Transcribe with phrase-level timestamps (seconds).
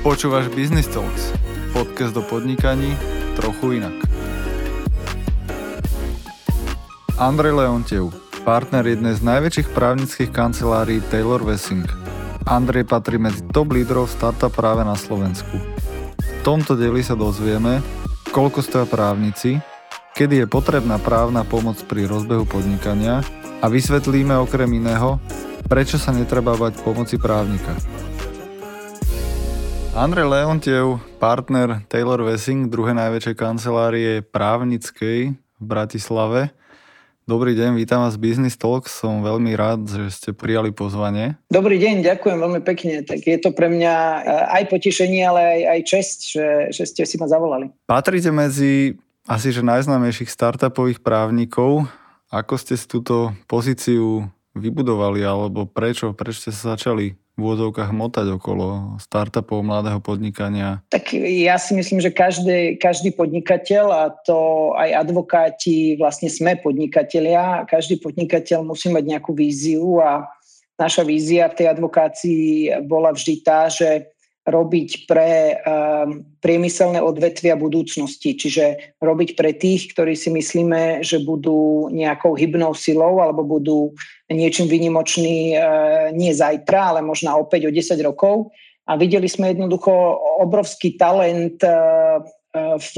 [0.00, 1.28] Počúvaš Business Talks,
[1.76, 2.96] podcast o podnikaní
[3.36, 3.92] trochu inak.
[7.20, 8.08] Andrej Leontiev,
[8.40, 11.84] partner jednej z najväčších právnických kancelárií Taylor Wessing.
[12.48, 15.60] Andrej patrí medzi top lídrov startup práve na Slovensku.
[16.16, 17.84] V tomto dieli sa dozvieme,
[18.32, 19.60] koľko stoja právnici,
[20.16, 23.20] kedy je potrebná právna pomoc pri rozbehu podnikania
[23.60, 25.20] a vysvetlíme okrem iného,
[25.68, 27.76] prečo sa netreba bať pomoci právnika.
[29.90, 36.54] Andrej Leontiev, partner Taylor Wessing, druhej najväčšej kancelárie právnickej v Bratislave.
[37.26, 38.86] Dobrý deň, vítam vás v Business Talk.
[38.86, 41.34] Som veľmi rád, že ste prijali pozvanie.
[41.50, 43.02] Dobrý deň, ďakujem veľmi pekne.
[43.02, 47.02] Tak je to pre mňa eh, aj potešenie, ale aj, aj čest, že, že ste
[47.02, 47.74] si ma zavolali.
[47.90, 48.94] Patríte medzi
[49.26, 51.90] asi že najznámejších startupových právnikov.
[52.30, 59.00] Ako ste si túto pozíciu vybudovali, alebo prečo, prečo ste sa začali úvodzovkách motať okolo
[59.00, 60.84] startupov, mladého podnikania?
[60.92, 67.64] Tak ja si myslím, že každý, každý podnikateľ, a to aj advokáti vlastne sme podnikatelia,
[67.64, 70.28] každý podnikateľ musí mať nejakú víziu a
[70.76, 72.44] naša vízia v tej advokácii
[72.84, 74.12] bola vždy tá, že
[74.50, 81.88] robiť pre um, priemyselné odvetvia budúcnosti, čiže robiť pre tých, ktorí si myslíme, že budú
[81.94, 83.94] nejakou hybnou silou alebo budú
[84.26, 88.50] niečím vynimočný uh, nie zajtra, ale možno opäť o 10 rokov.
[88.90, 89.90] A videli sme jednoducho
[90.42, 92.18] obrovský talent uh,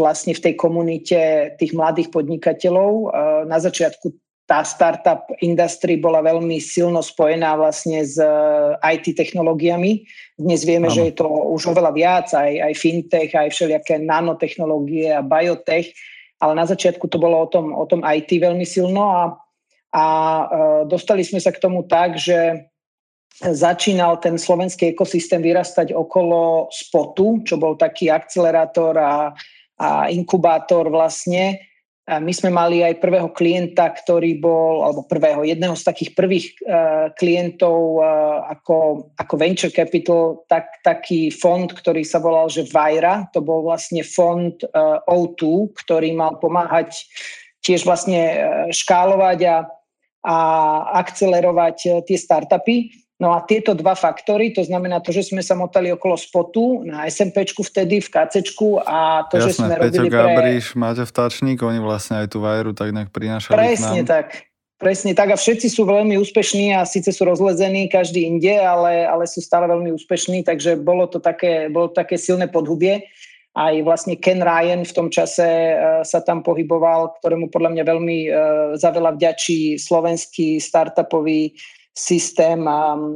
[0.00, 3.12] vlastne v tej komunite tých mladých podnikateľov.
[3.44, 4.08] Na začiatku
[4.52, 10.04] tá startup industry bola veľmi silno spojená vlastne s eh, IT technológiami.
[10.36, 10.96] Dnes vieme, Áno.
[11.00, 15.96] že je to už oveľa viac, aj, aj fintech, aj všelijaké nanotechnológie a biotech,
[16.36, 19.22] ale na začiatku to bolo o tom, o tom IT veľmi silno a,
[19.96, 20.04] a
[20.44, 22.68] eh, dostali sme sa k tomu tak, že
[23.40, 29.32] začínal ten slovenský ekosystém vyrastať okolo spotu, čo bol taký akcelerátor a,
[29.80, 31.71] a inkubátor vlastne,
[32.02, 37.14] my sme mali aj prvého klienta, ktorý bol, alebo prvého, jedného z takých prvých uh,
[37.14, 43.38] klientov uh, ako, ako venture capital, tak, taký fond, ktorý sa volal, že Vaira, to
[43.38, 47.06] bol vlastne fond uh, O2, ktorý mal pomáhať
[47.62, 48.18] tiež vlastne
[48.74, 49.56] škálovať a,
[50.26, 50.36] a
[51.06, 52.90] akcelerovať tie startupy.
[53.22, 57.06] No a tieto dva faktory, to znamená to, že sme sa motali okolo spotu na
[57.06, 60.78] SMPčku vtedy, v KCčku a to, Jasné, že sme Peťo robili Gabriš, pre...
[60.82, 64.50] Máte vtáčnik, oni vlastne aj tú vajeru tak nejak prinášali Presne tak.
[64.82, 69.30] Presne tak a všetci sú veľmi úspešní a síce sú rozlezení každý inde, ale, ale
[69.30, 73.06] sú stále veľmi úspešní, takže bolo to také, bolo to také silné podhubie.
[73.54, 78.18] Aj vlastne Ken Ryan v tom čase uh, sa tam pohyboval, ktorému podľa mňa veľmi
[78.26, 78.34] uh,
[78.74, 81.54] za veľa vďačí slovenský startupový
[81.92, 82.64] systém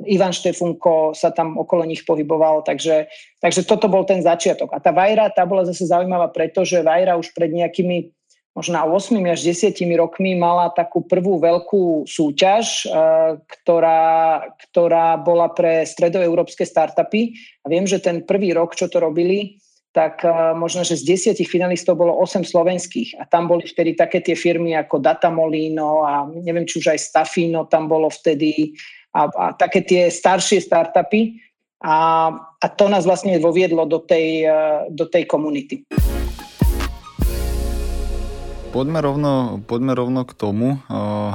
[0.04, 3.08] Ivan Štefunko sa tam okolo nich pohyboval, takže,
[3.40, 4.68] takže toto bol ten začiatok.
[4.76, 8.12] A tá Vajra, tá bola zase zaujímavá, pretože Vajra už pred nejakými
[8.56, 12.88] možno 8 až 10 rokmi mala takú prvú veľkú súťaž,
[13.44, 14.04] ktorá,
[14.68, 17.36] ktorá bola pre stredoeurópske startupy.
[17.64, 19.60] A viem, že ten prvý rok, čo to robili,
[19.96, 20.20] tak
[20.52, 24.76] možno, že z desiatich finalistov bolo 8 slovenských a tam boli vtedy také tie firmy
[24.76, 28.76] ako Datamolino a neviem, či už aj Stafino tam bolo vtedy
[29.16, 31.40] a, a také tie staršie startupy
[31.80, 32.28] a,
[32.60, 34.44] a to nás vlastne voviedlo do tej,
[34.92, 35.88] do tej komunity.
[38.76, 39.32] Poďme rovno,
[39.64, 40.76] poďme rovno k tomu,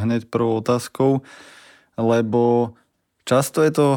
[0.05, 1.25] hneď prvou otázkou,
[1.97, 2.77] lebo
[3.31, 3.87] Často je to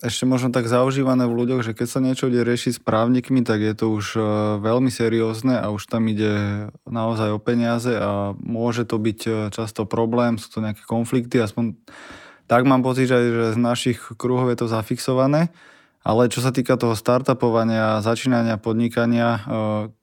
[0.00, 3.60] ešte možno tak zaužívané v ľuďoch, že keď sa niečo ide riešiť s právnikmi, tak
[3.60, 4.16] je to už
[4.64, 10.40] veľmi seriózne a už tam ide naozaj o peniaze a môže to byť často problém,
[10.40, 11.76] sú to nejaké konflikty, aspoň
[12.48, 15.52] tak mám pocit, že z našich kruhov je to zafixované.
[16.00, 19.44] Ale čo sa týka toho startupovania, začínania podnikania,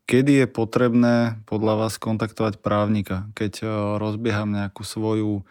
[0.05, 3.65] kedy je potrebné podľa vás kontaktovať právnika, keď
[3.97, 5.41] rozbieham nejakú svoju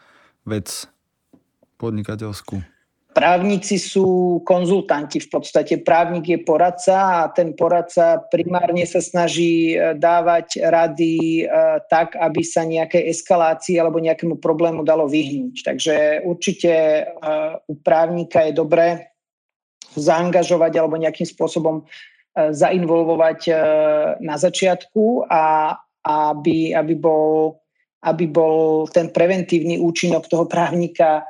[0.46, 0.86] vec
[1.82, 2.75] podnikateľskú?
[3.16, 5.80] Právnici sú konzultanti v podstate.
[5.80, 11.44] Právnik je poradca a ten poradca primárne sa snaží e, dávať rady e,
[11.88, 15.64] tak, aby sa nejakej eskalácii alebo nejakému problému dalo vyhnúť.
[15.64, 15.94] Takže
[16.28, 17.02] určite e,
[17.64, 19.16] u právnika je dobré
[19.96, 21.88] zaangažovať alebo nejakým spôsobom
[22.36, 23.48] zainvolvovať
[24.20, 25.72] na začiatku a
[26.04, 27.56] aby, aby, bol,
[28.04, 31.24] aby bol ten preventívny účinok toho právnika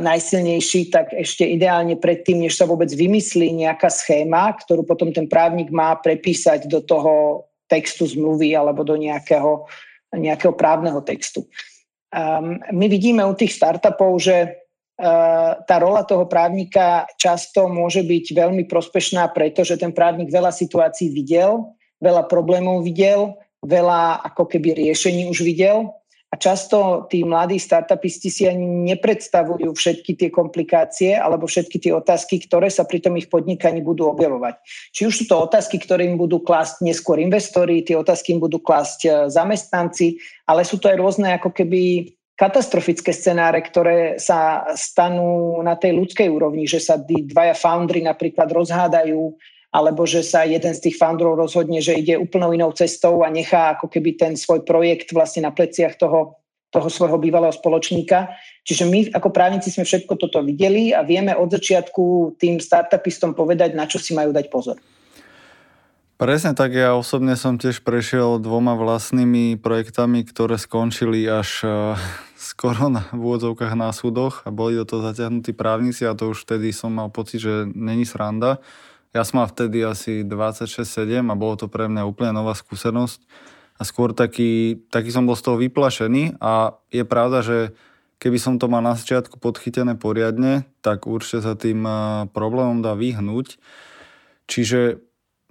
[0.00, 5.72] najsilnejší, tak ešte ideálne predtým, než sa vôbec vymyslí nejaká schéma, ktorú potom ten právnik
[5.72, 9.64] má prepísať do toho textu zmluvy alebo do nejakého,
[10.12, 11.48] nejakého právneho textu.
[12.12, 14.64] Um, my vidíme u tých startupov, že
[15.66, 21.74] tá rola toho právnika často môže byť veľmi prospešná, pretože ten právnik veľa situácií videl,
[21.98, 23.34] veľa problémov videl,
[23.66, 25.90] veľa ako keby riešení už videl
[26.34, 32.42] a často tí mladí startupisti si ani nepredstavujú všetky tie komplikácie alebo všetky tie otázky,
[32.42, 34.58] ktoré sa pri tom ich podnikaní budú objavovať.
[34.90, 38.58] Či už sú to otázky, ktoré im budú klásť neskôr investori, tie otázky im budú
[38.58, 40.18] klásť e, zamestnanci,
[40.50, 46.26] ale sú to aj rôzne ako keby katastrofické scenáre, ktoré sa stanú na tej ľudskej
[46.34, 49.38] úrovni, že sa dvaja foundry napríklad rozhádajú,
[49.74, 53.74] alebo že sa jeden z tých founderov rozhodne, že ide úplnou inou cestou a nechá
[53.74, 56.38] ako keby ten svoj projekt vlastne na pleciach toho,
[56.70, 58.30] toho svojho bývalého spoločníka.
[58.62, 63.74] Čiže my ako právnici sme všetko toto videli a vieme od začiatku tým startupistom povedať,
[63.74, 64.78] na čo si majú dať pozor.
[66.14, 71.98] Presne tak, ja osobne som tiež prešiel dvoma vlastnými projektami, ktoré skončili až uh,
[72.38, 76.46] skoro na, v úvodzovkách na súdoch a boli do toho zatiahnutí právnici a to už
[76.46, 78.62] vtedy som mal pocit, že není sranda.
[79.14, 83.22] Ja som mal vtedy asi 26-7 a bolo to pre mňa úplne nová skúsenosť.
[83.78, 87.58] A skôr taký, taký som bol z toho vyplašený a je pravda, že
[88.18, 91.86] keby som to mal na začiatku podchytené poriadne, tak určite sa tým
[92.34, 93.58] problémom dá vyhnúť.
[94.50, 94.98] Čiže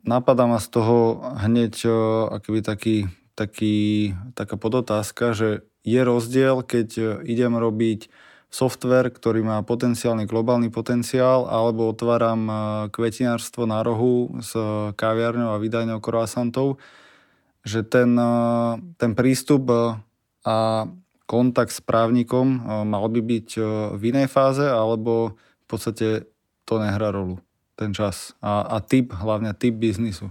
[0.04, 1.88] napadá ma z toho hneď
[2.36, 2.98] akoby taký,
[3.36, 5.50] taký, taká podotázka, že
[5.84, 8.12] je rozdiel, keď idem robiť
[8.54, 12.54] software, ktorý má potenciálny globálny potenciál, alebo otváram e,
[12.94, 14.54] kvetinárstvo na rohu s
[14.94, 16.78] kaviarňou a vydajnou croissantov,
[17.66, 18.38] že ten, e,
[19.02, 19.98] ten prístup e,
[20.46, 20.86] a
[21.26, 23.50] kontakt s právnikom mal by byť
[23.96, 26.28] v inej fáze, alebo v podstate
[26.68, 27.40] to nehrá rolu,
[27.80, 28.36] ten čas.
[28.44, 30.30] A, a typ, hlavne typ biznisu.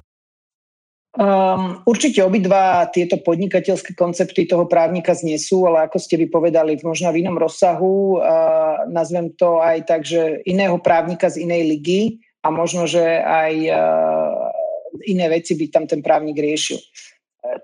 [1.12, 7.20] Um, určite obidva tieto podnikateľské koncepty toho právnika znesú, ale ako ste vypovedali, možno v
[7.20, 12.00] inom rozsahu, uh, nazvem to aj tak, že iného právnika z inej ligy
[12.41, 14.56] a možno, že aj uh,
[15.05, 16.81] iné veci by tam ten právnik riešil.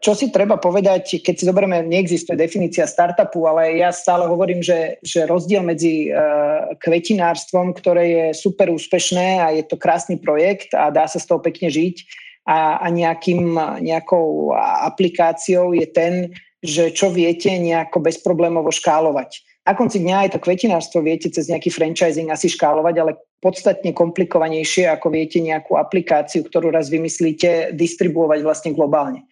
[0.05, 5.00] Čo si treba povedať, keď si zoberieme, neexistuje definícia startupu, ale ja stále hovorím, že,
[5.00, 10.93] že rozdiel medzi uh, kvetinárstvom, ktoré je super úspešné a je to krásny projekt a
[10.93, 14.56] dá sa z toho pekne žiť, a, a nejakým, nejakou
[14.89, 16.33] aplikáciou je ten,
[16.65, 19.45] že čo viete nejako bezproblémovo škálovať.
[19.69, 24.89] Na konci dňa aj to kvetinárstvo viete cez nejaký franchising asi škálovať, ale podstatne komplikovanejšie,
[24.89, 29.29] ako viete nejakú aplikáciu, ktorú raz vymyslíte, distribuovať vlastne globálne.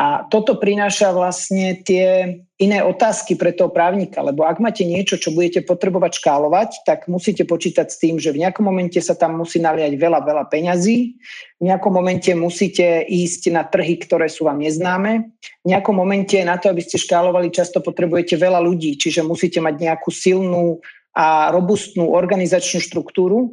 [0.00, 5.28] A toto prináša vlastne tie iné otázky pre toho právnika, lebo ak máte niečo, čo
[5.28, 9.60] budete potrebovať škálovať, tak musíte počítať s tým, že v nejakom momente sa tam musí
[9.60, 11.20] naliať veľa, veľa peňazí,
[11.60, 16.56] v nejakom momente musíte ísť na trhy, ktoré sú vám neznáme, v nejakom momente na
[16.56, 20.80] to, aby ste škálovali, často potrebujete veľa ľudí, čiže musíte mať nejakú silnú
[21.12, 23.52] a robustnú organizačnú štruktúru,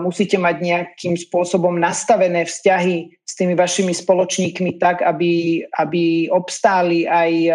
[0.00, 7.30] musíte mať nejakým spôsobom nastavené vzťahy s tými vašimi spoločníkmi tak, aby, aby obstáli aj
[7.30, 7.50] e,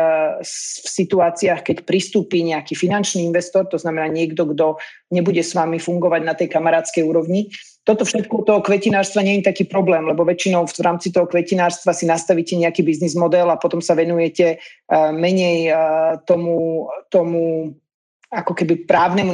[0.45, 4.77] v situáciách, keď pristúpi nejaký finančný investor, to znamená niekto, kto
[5.09, 7.49] nebude s vami fungovať na tej kamarádskej úrovni.
[7.83, 12.05] Toto všetko toho kvetinárstva nie je taký problém, lebo väčšinou v rámci toho kvetinárstva si
[12.05, 14.57] nastavíte nejaký biznis model a potom sa venujete e,
[15.09, 15.75] menej e,
[16.23, 17.73] tomu, tomu
[18.33, 19.31] ako keby právnemu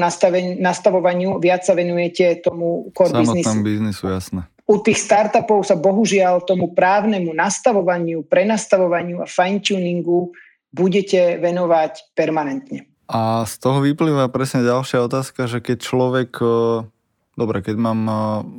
[0.59, 4.41] nastavovaniu, viac sa venujete tomu core Samotnom biznisu, jasné.
[4.69, 10.31] U tých startupov sa bohužiaľ tomu právnemu nastavovaniu, prenastavovaniu a fine-tuningu
[10.71, 12.87] budete venovať permanentne.
[13.11, 16.87] A z toho vyplýva presne ďalšia otázka, že keď človek, e,
[17.35, 18.13] dobre, keď mám, e,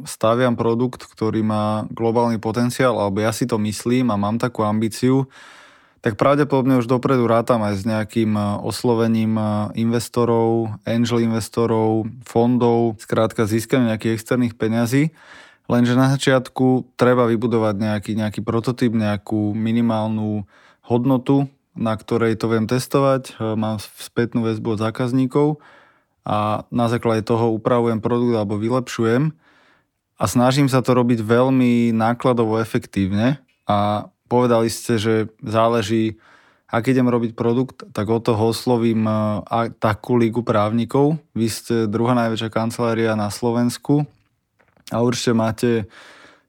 [0.05, 5.25] staviam produkt, ktorý má globálny potenciál, alebo ja si to myslím a mám takú ambíciu,
[6.03, 9.45] tak pravdepodobne už dopredu rátam aj s nejakým e, oslovením e,
[9.79, 15.15] investorov, angel investorov, fondov, skrátka získanie nejakých externých peňazí.
[15.71, 20.43] Lenže na začiatku treba vybudovať nejaký, nejaký prototyp, nejakú minimálnu
[20.83, 21.47] hodnotu,
[21.79, 25.49] na ktorej to viem testovať, e, mám spätnú väzbu od zákazníkov
[26.27, 29.31] a na základe toho upravujem produkt alebo vylepšujem
[30.19, 33.39] a snažím sa to robiť veľmi nákladovo efektívne
[33.71, 36.17] a Povedali ste, že záleží,
[36.73, 39.13] ak idem robiť produkt, tak o toho oslovím e,
[39.77, 41.21] takú lígu právnikov.
[41.37, 44.09] Vy ste druhá najväčšia kancelária na Slovensku
[44.89, 45.71] a určite máte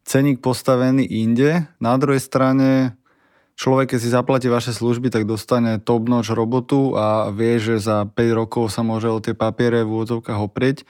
[0.08, 1.68] ceník postavený inde.
[1.84, 2.96] Na druhej strane
[3.60, 8.08] človek, keď si zaplatí vaše služby, tak dostane top notch robotu a vie, že za
[8.08, 10.88] 5 rokov sa môže o tie papiere v úvodzovkách oprieť.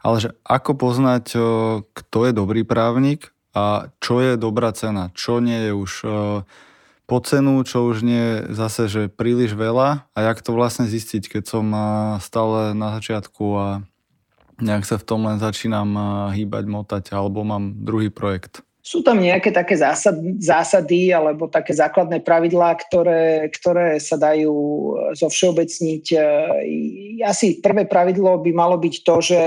[0.00, 1.40] Ale že ako poznať, e,
[1.84, 6.12] kto je dobrý právnik a čo je dobrá cena, čo nie je už uh,
[7.10, 11.42] po cenu, čo už nie zase, že príliš veľa a jak to vlastne zistiť, keď
[11.42, 11.66] som
[12.22, 13.82] stále na začiatku a
[14.62, 15.90] nejak sa v tom len začínam
[16.30, 18.62] hýbať, motať alebo mám druhý projekt.
[18.78, 24.54] Sú tam nejaké také zásad, zásady alebo také základné pravidlá, ktoré, ktoré sa dajú
[25.18, 26.04] zovšeobecniť.
[27.26, 29.40] Asi prvé pravidlo by malo byť to, že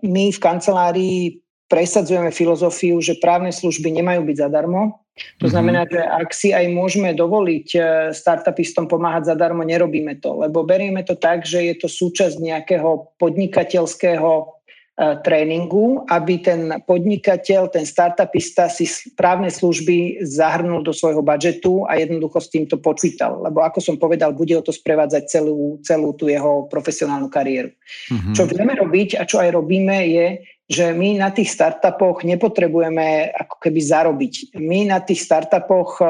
[0.00, 4.98] my v kancelárii presadzujeme filozofiu, že právne služby nemajú byť zadarmo.
[5.38, 5.52] To mhm.
[5.52, 11.06] znamená, že ak si aj môžeme dovoliť e, startupistom pomáhať zadarmo, nerobíme to, lebo berieme
[11.06, 14.60] to tak, že je to súčasť nejakého podnikateľského
[15.00, 18.84] E, tréningu, aby ten podnikateľ, ten startupista si
[19.16, 23.40] právne služby zahrnul do svojho budžetu a jednoducho s týmto počítal.
[23.40, 27.72] Lebo ako som povedal, bude o to sprevádzať celú, celú tú jeho profesionálnu kariéru.
[27.72, 28.34] Mm-hmm.
[28.36, 30.26] Čo vieme robiť a čo aj robíme je,
[30.70, 34.54] že my na tých startupoch nepotrebujeme ako keby zarobiť.
[34.62, 36.06] My na tých startupoch e,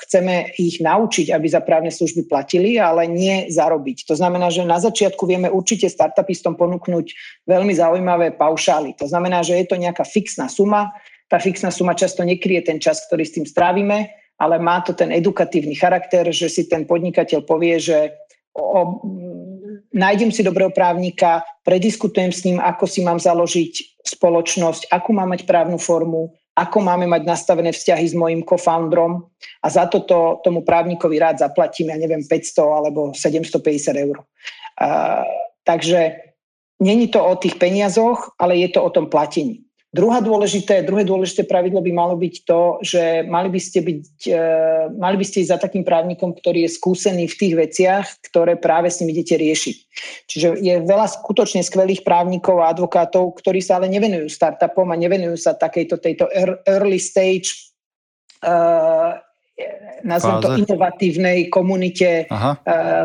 [0.00, 4.08] chceme ich naučiť, aby za právne služby platili, ale nie zarobiť.
[4.08, 7.06] To znamená, že na začiatku vieme určite startupistom ponúknuť
[7.44, 8.96] veľmi zaujímavé paušály.
[8.96, 10.88] To znamená, že je to nejaká fixná suma.
[11.28, 14.08] Tá fixná suma často nekrie ten čas, ktorý s tým strávime,
[14.40, 18.16] ale má to ten edukatívny charakter, že si ten podnikateľ povie, že
[19.94, 25.44] nájdem si dobrého právnika, prediskutujem s ním, ako si mám založiť spoločnosť, akú má mať
[25.44, 29.30] právnu formu, ako máme mať nastavené vzťahy s mojim co-founderom
[29.62, 34.26] a za toto tomu právnikovi rád zaplatím, ja neviem, 500 alebo 750 eur.
[34.74, 35.22] Uh,
[35.62, 36.18] takže
[36.82, 39.67] není to o tých peniazoch, ale je to o tom platení.
[39.88, 44.44] Druhá dôležité, druhé dôležité pravidlo by malo byť to, že mali by ste, byť, e,
[44.92, 48.92] mali by ste ísť za takým právnikom, ktorý je skúsený v tých veciach, ktoré práve
[48.92, 49.76] s nimi idete riešiť.
[50.28, 55.40] Čiže je veľa skutočne skvelých právnikov a advokátov, ktorí sa ale nevenujú startupom a nevenujú
[55.40, 56.28] sa takejto tejto
[56.68, 57.72] early stage
[58.44, 59.16] uh,
[60.04, 62.54] nazvem to inovatívnej komunite uh,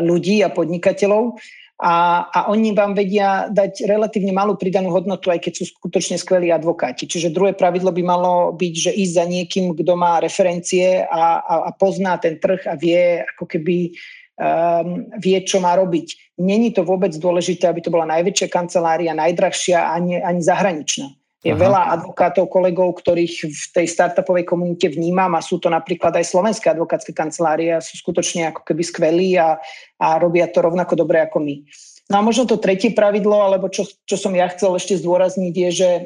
[0.04, 1.40] ľudí a podnikateľov
[1.74, 6.54] a, a oni vám vedia dať relatívne malú pridanú hodnotu, aj keď sú skutočne skvelí
[6.54, 7.10] advokáti.
[7.10, 11.54] Čiže druhé pravidlo by malo byť, že ísť za niekým, kto má referencie a, a,
[11.66, 13.90] a pozná ten trh a vie ako keby
[14.38, 16.38] um, vie, čo má robiť.
[16.38, 21.10] Není to vôbec dôležité, aby to bola najväčšia kancelária, najdrahšia ani, ani zahraničná.
[21.44, 21.60] Je Aha.
[21.60, 26.72] veľa advokátov, kolegov, ktorých v tej startupovej komunite vnímam a sú to napríklad aj slovenské
[26.72, 29.60] advokátske kancelárie a sú skutočne ako keby skvelí a,
[30.00, 31.60] a robia to rovnako dobre ako my.
[32.08, 35.70] No a možno to tretie pravidlo, alebo čo, čo som ja chcel ešte zdôrazniť, je,
[35.72, 36.02] že e,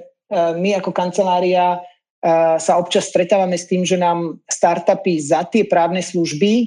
[0.59, 1.79] my ako kancelária e,
[2.59, 6.67] sa občas stretávame s tým, že nám startupy za tie právne služby e,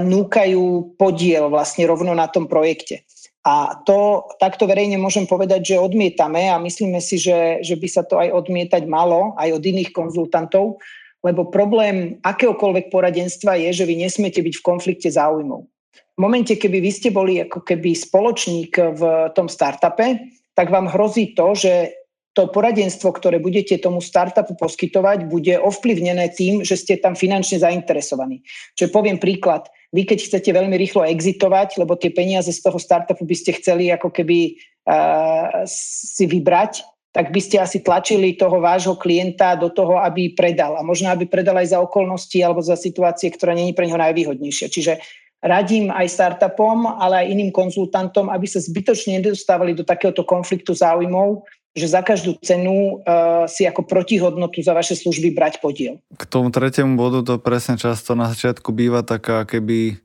[0.00, 3.04] núkajú podiel vlastne rovno na tom projekte.
[3.48, 8.04] A to takto verejne môžem povedať, že odmietame a myslíme si, že, že by sa
[8.04, 10.76] to aj odmietať malo, aj od iných konzultantov,
[11.24, 15.64] lebo problém akéhokoľvek poradenstva je, že vy nesmiete byť v konflikte záujmov.
[15.64, 19.02] V momente, keby vy ste boli ako keby spoločník v
[19.32, 21.96] tom startupe, tak vám hrozí to, že
[22.36, 28.44] to poradenstvo, ktoré budete tomu startupu poskytovať, bude ovplyvnené tým, že ste tam finančne zainteresovaní.
[28.76, 33.24] Čiže poviem príklad vy keď chcete veľmi rýchlo exitovať, lebo tie peniaze z toho startupu
[33.24, 38.94] by ste chceli ako keby uh, si vybrať, tak by ste asi tlačili toho vášho
[39.00, 40.76] klienta do toho, aby predal.
[40.76, 44.68] A možno, aby predal aj za okolnosti alebo za situácie, ktorá není pre neho najvýhodnejšia.
[44.68, 45.00] Čiže
[45.40, 51.48] radím aj startupom, ale aj iným konzultantom, aby sa zbytočne nedostávali do takéhoto konfliktu záujmov,
[51.76, 56.00] že za každú cenu uh, si ako protihodnotu za vaše služby brať podiel.
[56.16, 60.00] K tomu tretiemu bodu to presne často na začiatku býva taká keby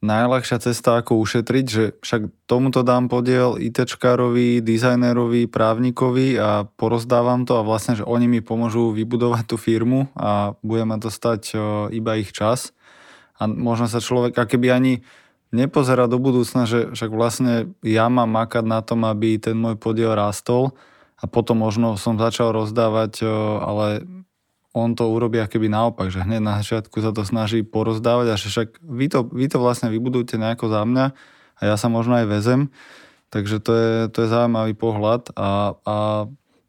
[0.00, 7.60] najľahšia cesta, ako ušetriť, že však tomuto dám podiel ITčkárovi, dizajnerovi, právnikovi a porozdávam to
[7.60, 11.60] a vlastne, že oni mi pomôžu vybudovať tú firmu a bude ma to stať uh,
[11.92, 12.72] iba ich čas.
[13.40, 14.92] A možno sa človek, keby ani
[15.50, 20.14] nepozerá do budúcna, že však vlastne ja mám makať na tom, aby ten môj podiel
[20.14, 20.74] rástol,
[21.20, 23.28] a potom možno som začal rozdávať,
[23.60, 24.08] ale
[24.72, 28.48] on to urobí keby naopak, že hneď na začiatku sa to snaží porozdávať a že
[28.48, 31.06] však vy to, vy to vlastne vybudujte nejako za mňa
[31.60, 32.60] a ja sa možno aj vezem.
[33.30, 35.96] Takže to je, to je zaujímavý pohľad a, a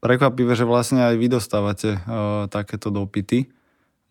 [0.03, 3.49] prekvapivé, že vlastne aj vy dostávate uh, takéto dopity.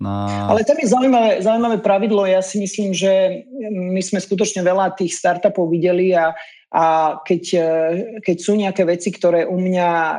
[0.00, 0.48] Na...
[0.48, 2.24] Ale tam je zaujímavé, zaujímavé pravidlo.
[2.24, 6.32] Ja si myslím, že my sme skutočne veľa tých startupov videli a
[6.70, 7.70] a keď, e,
[8.22, 10.18] keď sú nejaké veci, ktoré u mňa e,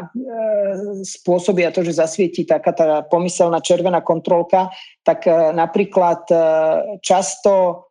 [1.07, 4.67] spôsobia to, že zasvieti taká tá pomyselná červená kontrolka,
[5.00, 6.27] tak e, napríklad
[7.00, 7.88] často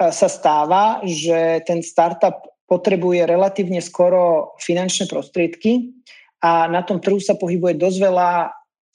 [0.00, 5.92] sa stáva, že ten startup potrebuje relatívne skoro finančné prostriedky
[6.40, 8.28] a na tom trhu sa pohybuje dosť veľa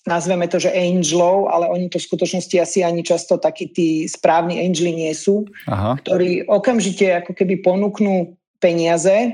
[0.06, 4.62] nazveme to, že angelov, ale oni to v skutočnosti asi ani často takí tí správni
[4.62, 5.98] angeli nie sú, Aha.
[6.00, 9.34] ktorí okamžite ako keby ponúknú peniaze,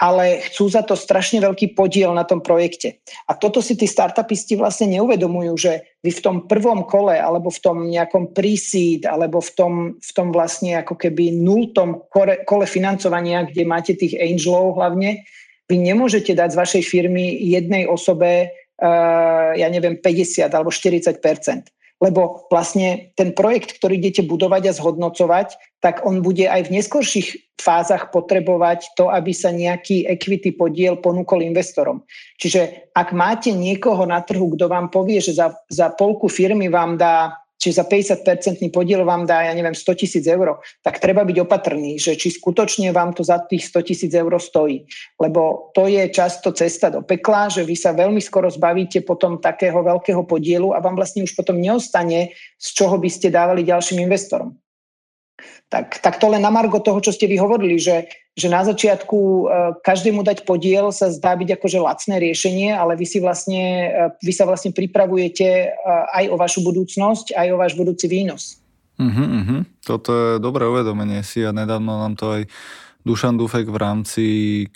[0.00, 3.04] ale chcú za to strašne veľký podiel na tom projekte.
[3.28, 7.60] A toto si tí startupisti vlastne neuvedomujú, že vy v tom prvom kole, alebo v
[7.60, 13.44] tom nejakom pre-seed, alebo v tom, v tom vlastne ako keby nultom kole, kole financovania,
[13.44, 15.20] kde máte tých angelov hlavne,
[15.68, 18.50] vy nemôžete dať z vašej firmy jednej osobe
[19.54, 21.20] ja neviem, 50 alebo 40%
[22.00, 27.28] lebo vlastne ten projekt, ktorý idete budovať a zhodnocovať, tak on bude aj v neskorších
[27.60, 32.00] fázach potrebovať to, aby sa nejaký equity podiel ponúkol investorom.
[32.40, 36.96] Čiže ak máte niekoho na trhu, kto vám povie, že za, za polku firmy vám
[36.96, 41.44] dá či za 50-percentný podiel vám dá, ja neviem, 100 tisíc eur, tak treba byť
[41.44, 44.88] opatrný, že či skutočne vám to za tých 100 tisíc eur stojí.
[45.20, 49.84] Lebo to je často cesta do pekla, že vy sa veľmi skoro zbavíte potom takého
[49.84, 54.56] veľkého podielu a vám vlastne už potom neostane, z čoho by ste dávali ďalším investorom.
[55.70, 58.08] Tak, tak to len na margo toho, čo ste vy hovorili, že,
[58.40, 59.42] že na začiatku e,
[59.84, 64.32] každému dať podiel sa zdá byť akože lacné riešenie, ale vy, si vlastne, e, vy
[64.32, 65.68] sa vlastne pripravujete e,
[66.16, 68.56] aj o vašu budúcnosť, aj o váš budúci výnos.
[68.96, 69.60] Uh-huh, uh-huh.
[69.84, 72.42] Toto je dobré uvedomenie si a nedávno nám to aj
[73.04, 74.24] Dušan Dufek v rámci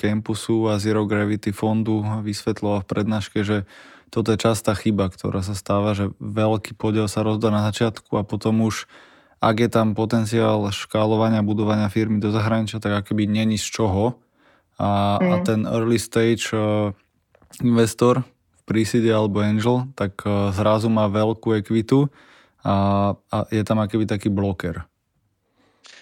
[0.00, 3.68] campusu a Zero Gravity fondu vysvetloval v prednáške, že
[4.09, 8.25] toto je častá chyba, ktorá sa stáva, že veľký podiel sa rozdá na začiatku a
[8.25, 8.88] potom už
[9.44, 14.16] ak je tam potenciál škálovania, budovania firmy do zahraničia, tak akoby není z čoho.
[14.80, 15.30] A, mm.
[15.30, 16.90] a ten early stage uh,
[17.62, 22.10] investor v príside alebo angel, tak uh, zrazu má veľkú ekvitu
[22.64, 22.74] a,
[23.14, 24.82] a je tam akoby taký bloker.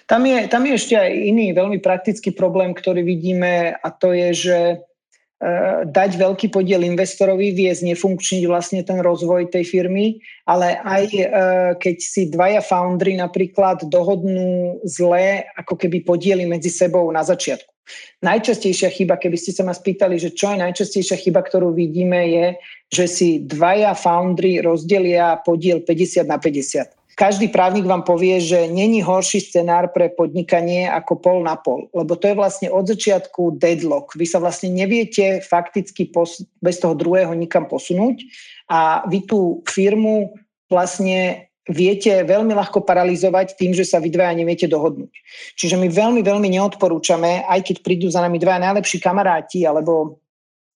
[0.07, 4.29] Tam je, tam je ešte aj iný veľmi praktický problém, ktorý vidíme a to je,
[4.33, 4.59] že
[5.91, 11.27] dať veľký podiel investorovi, viesť nefunkčniť vlastne ten rozvoj tej firmy, ale aj eh,
[11.83, 17.67] keď si dvaja foundry napríklad dohodnú zlé ako keby podiely medzi sebou na začiatku.
[18.23, 22.47] Najčastejšia chyba, keby ste sa ma spýtali, že čo je najčastejšia chyba, ktorú vidíme, je,
[22.95, 28.99] že si dvaja foundry rozdelia podiel 50 na 50 každý právnik vám povie, že není
[28.99, 34.19] horší scenár pre podnikanie ako pol na pol, lebo to je vlastne od začiatku deadlock.
[34.19, 38.27] Vy sa vlastne neviete fakticky pos- bez toho druhého nikam posunúť
[38.67, 40.35] a vy tú firmu
[40.67, 45.15] vlastne viete veľmi ľahko paralizovať tým, že sa vy dvaja neviete dohodnúť.
[45.55, 50.19] Čiže my veľmi, veľmi neodporúčame, aj keď prídu za nami dvaja najlepší kamaráti alebo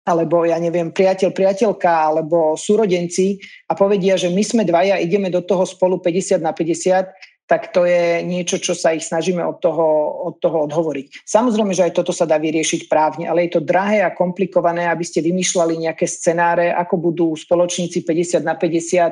[0.06, 5.42] alebo ja neviem, priateľ, priateľka, alebo súrodenci a povedia, že my sme dvaja, ideme do
[5.42, 7.10] toho spolu 50 na 50,
[7.46, 9.86] tak to je niečo, čo sa ich snažíme od toho,
[10.30, 11.22] od toho odhovoriť.
[11.22, 15.06] Samozrejme, že aj toto sa dá vyriešiť právne, ale je to drahé a komplikované, aby
[15.06, 19.10] ste vymýšľali nejaké scenáre, ako budú spoločníci 50 na 50 e,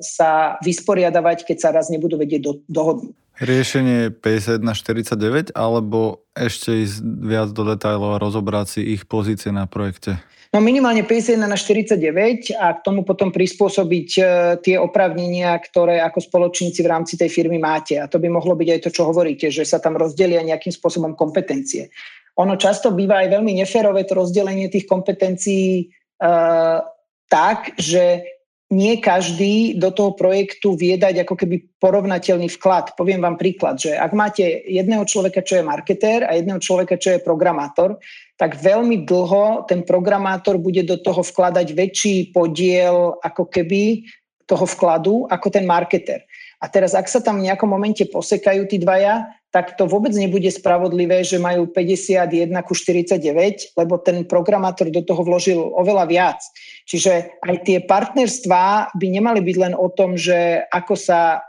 [0.00, 3.21] sa vysporiadavať, keď sa raz nebudú vedieť do, dohodnúť.
[3.40, 9.08] Riešenie je 50 na 49 alebo ešte ísť viac do detajlov a rozobrať si ich
[9.08, 10.20] pozície na projekte?
[10.52, 14.22] No minimálne 51 na 49 a k tomu potom prispôsobiť e,
[14.60, 17.96] tie opravnenia, ktoré ako spoločníci v rámci tej firmy máte.
[17.96, 21.16] A to by mohlo byť aj to, čo hovoríte, že sa tam rozdelia nejakým spôsobom
[21.16, 21.88] kompetencie.
[22.36, 25.88] Ono často býva aj veľmi neférové to rozdelenie tých kompetencií
[26.20, 26.80] uh,
[27.28, 28.24] tak, že
[28.72, 32.96] nie každý do toho projektu vie dať ako keby porovnateľný vklad.
[32.96, 37.12] Poviem vám príklad, že ak máte jedného človeka, čo je marketér a jedného človeka, čo
[37.12, 38.00] je programátor,
[38.40, 44.08] tak veľmi dlho ten programátor bude do toho vkladať väčší podiel ako keby
[44.52, 46.28] toho vkladu ako ten marketer.
[46.60, 50.46] A teraz, ak sa tam v nejakom momente posekajú tí dvaja, tak to vôbec nebude
[50.48, 56.40] spravodlivé, že majú 51 ku 49, lebo ten programátor do toho vložil oveľa viac.
[56.86, 61.42] Čiže aj tie partnerstvá by nemali byť len o tom, že ako sa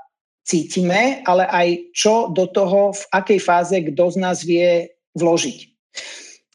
[0.44, 5.60] cítime, ale aj čo do toho, v akej fáze kto z nás vie vložiť.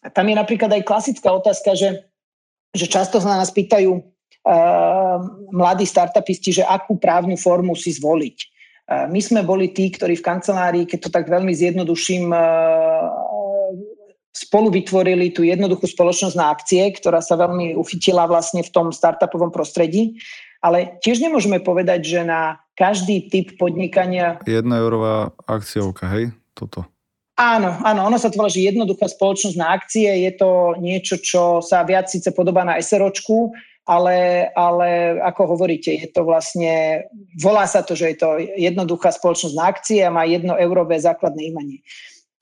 [0.04, 2.10] A tam je napríklad aj klasická otázka, že,
[2.76, 4.17] že často sa nás pýtajú
[5.52, 8.38] mladí startupisti, že akú právnu formu si zvoliť.
[8.88, 12.40] My sme boli tí, ktorí v kancelárii, keď to tak veľmi zjednoduším, e,
[14.32, 19.52] spolu vytvorili tú jednoduchú spoločnosť na akcie, ktorá sa veľmi uchytila vlastne v tom startupovom
[19.52, 20.16] prostredí.
[20.64, 24.40] Ale tiež nemôžeme povedať, že na každý typ podnikania...
[24.48, 26.32] Jedna eurová akciovka, hej?
[26.56, 26.88] Toto.
[27.38, 30.10] Áno, áno, ono sa to volá, že jednoduchá spoločnosť na akcie.
[30.26, 33.54] Je to niečo, čo sa viac síce podobá na SROčku,
[33.88, 37.02] ale, ale ako hovoríte, je to vlastne,
[37.40, 38.28] volá sa to, že je to
[38.60, 41.80] jednoduchá spoločnosť na akcie a má jedno eurové základné imanie.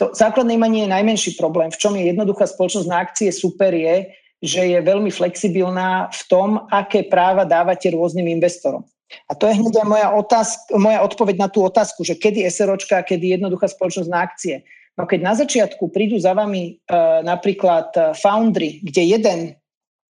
[0.02, 1.70] To základné imanie je najmenší problém.
[1.70, 4.10] V čom je jednoduchá spoločnosť na akcie super je,
[4.42, 8.84] že je veľmi flexibilná v tom, aké práva dávate rôznym investorom.
[9.30, 13.06] A to je hneď aj moja, otázka, moja odpoveď na tú otázku, že kedy SROčka
[13.06, 14.66] kedy jednoduchá spoločnosť na akcie.
[14.98, 19.38] No keď na začiatku prídu za vami uh, napríklad uh, foundry, kde jeden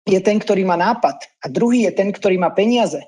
[0.06, 3.02] je ten, ktorý má nápad a druhý je ten, ktorý má peniaze,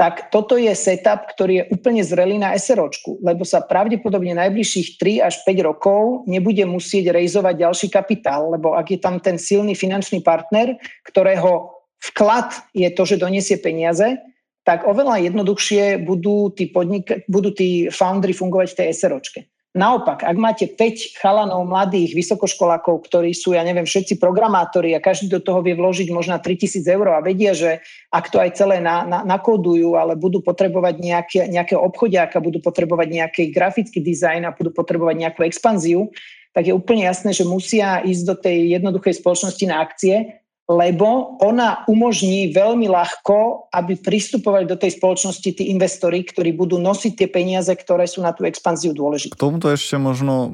[0.00, 5.28] tak toto je setup, ktorý je úplne zrelý na SROčku, lebo sa pravdepodobne najbližších 3
[5.28, 10.24] až 5 rokov nebude musieť rejzovať ďalší kapitál, lebo ak je tam ten silný finančný
[10.24, 14.16] partner, ktorého vklad je to, že donesie peniaze,
[14.64, 19.40] tak oveľa jednoduchšie budú tí, podnik- budú tí foundry fungovať v tej SROčke.
[19.72, 25.32] Naopak, ak máte 5 chalanov mladých vysokoškolákov, ktorí sú, ja neviem, všetci programátori a každý
[25.32, 27.80] do toho vie vložiť možno 3000 eur a vedia, že
[28.12, 33.08] ak to aj celé na, na, nakódujú, ale budú potrebovať nejaké, nejakého obchodiaka, budú potrebovať
[33.16, 36.12] nejaký grafický dizajn a budú potrebovať nejakú expanziu,
[36.52, 41.82] tak je úplne jasné, že musia ísť do tej jednoduchej spoločnosti na akcie lebo ona
[41.90, 47.74] umožní veľmi ľahko, aby pristupovali do tej spoločnosti tí investori, ktorí budú nosiť tie peniaze,
[47.74, 49.34] ktoré sú na tú expanziu dôležité.
[49.34, 50.50] K tomuto ešte možno uh,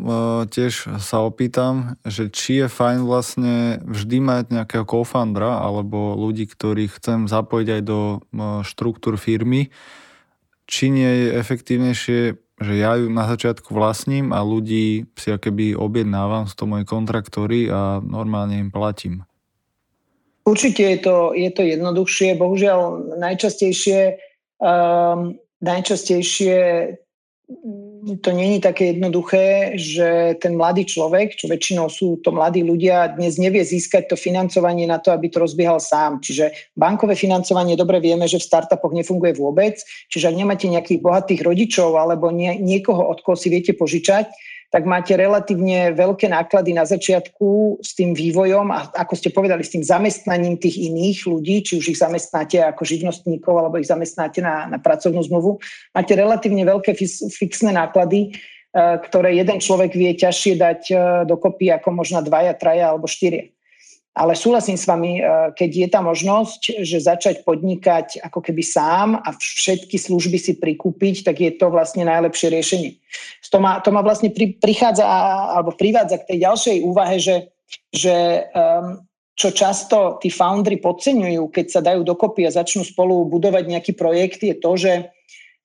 [0.49, 6.97] tiež sa opýtam, že či je fajn vlastne vždy mať nejakého co-foundera alebo ľudí, ktorých
[6.97, 9.69] chcem zapojiť aj do uh, štruktúr firmy,
[10.65, 12.21] či nie je efektívnejšie
[12.59, 17.71] že ja ju na začiatku vlastním a ľudí si akéby objednávam, z to moje kontraktory
[17.71, 19.23] a normálne im platím.
[20.49, 22.41] Určite je to, je to jednoduchšie.
[22.41, 24.17] Bohužiaľ najčastejšie,
[24.65, 26.57] um, najčastejšie
[28.23, 33.41] to není také jednoduché, že ten mladý človek, čo väčšinou sú to mladí ľudia, dnes
[33.41, 36.21] nevie získať to financovanie na to, aby to rozbiehal sám.
[36.21, 39.81] Čiže bankové financovanie, dobre vieme, že v startupoch nefunguje vôbec.
[40.13, 44.29] Čiže ak nemáte nejakých bohatých rodičov alebo nie, niekoho, od koho si viete požičať,
[44.69, 49.73] tak máte relatívne veľké náklady na začiatku s tým vývojom a ako ste povedali, s
[49.73, 54.69] tým zamestnaním tých iných ľudí, či už ich zamestnáte ako živnostníkov alebo ich zamestnáte na,
[54.69, 55.57] na pracovnú zmluvu.
[55.97, 56.93] Máte relatívne veľké
[57.33, 62.93] fixné náklady, e, ktoré jeden človek vie ťažšie dať e, dokopy ako možno dvaja, traja
[62.93, 63.49] alebo štyria.
[64.19, 69.15] Ale súhlasím s vami, e, keď je tá možnosť, že začať podnikať ako keby sám
[69.23, 72.99] a všetky služby si prikúpiť, tak je to vlastne najlepšie riešenie.
[73.55, 75.07] To ma, to ma vlastne pri, prichádza
[75.55, 77.55] alebo privádza k tej ďalšej úvahe, že,
[77.95, 79.07] že um,
[79.39, 84.43] čo často tí foundry podceňujú, keď sa dajú dokopy a začnú spolu budovať nejaký projekt,
[84.43, 84.95] je to, že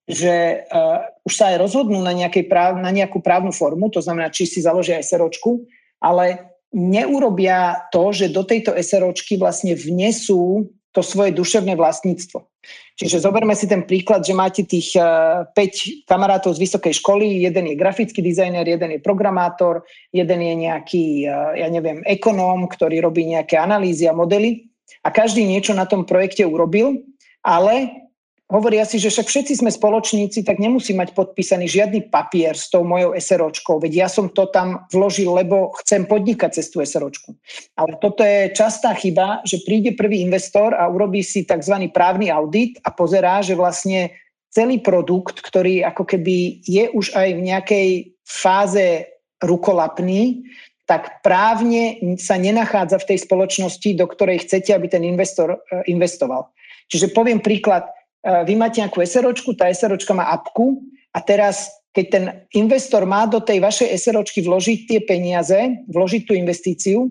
[0.04, 2.12] že uh, už sa aj rozhodnú na,
[2.52, 5.64] práv, na nejakú právnu formu, to znamená, či si založia aj seročku,
[6.04, 12.46] ale neurobia to, že do tejto SROčky vlastne vnesú to svoje duševné vlastníctvo.
[12.94, 17.74] Čiže zoberme si ten príklad, že máte tých 5 eh, kamarátov z vysokej školy, jeden
[17.74, 19.82] je grafický dizajner, jeden je programátor,
[20.14, 24.70] jeden je nejaký, eh, ja neviem, ekonóm, ktorý robí nejaké analýzy a modely
[25.02, 27.02] a každý niečo na tom projekte urobil,
[27.42, 28.03] ale
[28.52, 32.84] hovoria si, že však všetci sme spoločníci, tak nemusí mať podpísaný žiadny papier s tou
[32.84, 37.34] mojou SROčkou, veď ja som to tam vložil, lebo chcem podnikať cez tú SROčku.
[37.80, 41.88] Ale toto je častá chyba, že príde prvý investor a urobí si tzv.
[41.96, 44.12] právny audit a pozerá, že vlastne
[44.54, 47.88] celý produkt, ktorý ako keby je už aj v nejakej
[48.22, 49.10] fáze
[49.42, 50.46] rukolapný,
[50.84, 55.58] tak právne sa nenachádza v tej spoločnosti, do ktorej chcete, aby ten investor e,
[55.90, 56.52] investoval.
[56.92, 57.88] Čiže poviem príklad,
[58.24, 60.80] vy máte nejakú SROčku, tá SROčka má apku
[61.12, 62.26] a teraz keď ten
[62.58, 67.06] investor má do tej vašej SROčky vložiť tie peniaze, vložiť tú investíciu,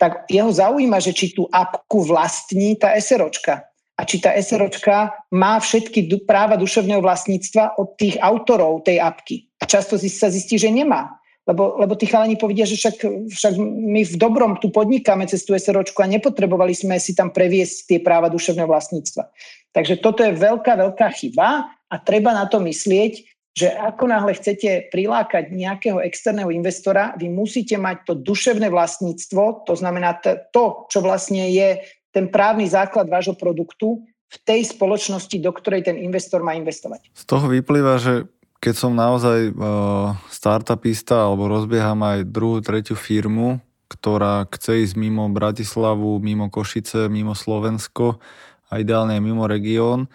[0.00, 3.62] tak jeho zaujíma, že či tú apku vlastní tá SROčka
[4.00, 9.46] a či tá SROčka má všetky práva duševného vlastníctva od tých autorov tej apky.
[9.60, 11.22] A často sa zistí, že nemá.
[11.42, 15.58] Lebo, lebo tí chalani povedia, že však, však my v dobrom tu podnikáme cez tú
[15.58, 19.26] SROčku a nepotrebovali sme si tam previesť tie práva duševného vlastníctva.
[19.72, 23.12] Takže toto je veľká, veľká chyba a treba na to myslieť,
[23.52, 29.76] že ako náhle chcete prilákať nejakého externého investora, vy musíte mať to duševné vlastníctvo, to
[29.76, 30.16] znamená
[30.52, 36.00] to, čo vlastne je ten právny základ vášho produktu v tej spoločnosti, do ktorej ten
[36.00, 37.12] investor má investovať.
[37.12, 38.24] Z toho vyplýva, že
[38.56, 43.60] keď som naozaj uh, startupista alebo rozbieham aj druhú, tretiu firmu,
[43.92, 48.16] ktorá chce ísť mimo Bratislavu, mimo Košice, mimo Slovensko
[48.72, 50.08] a ideálne mimo región,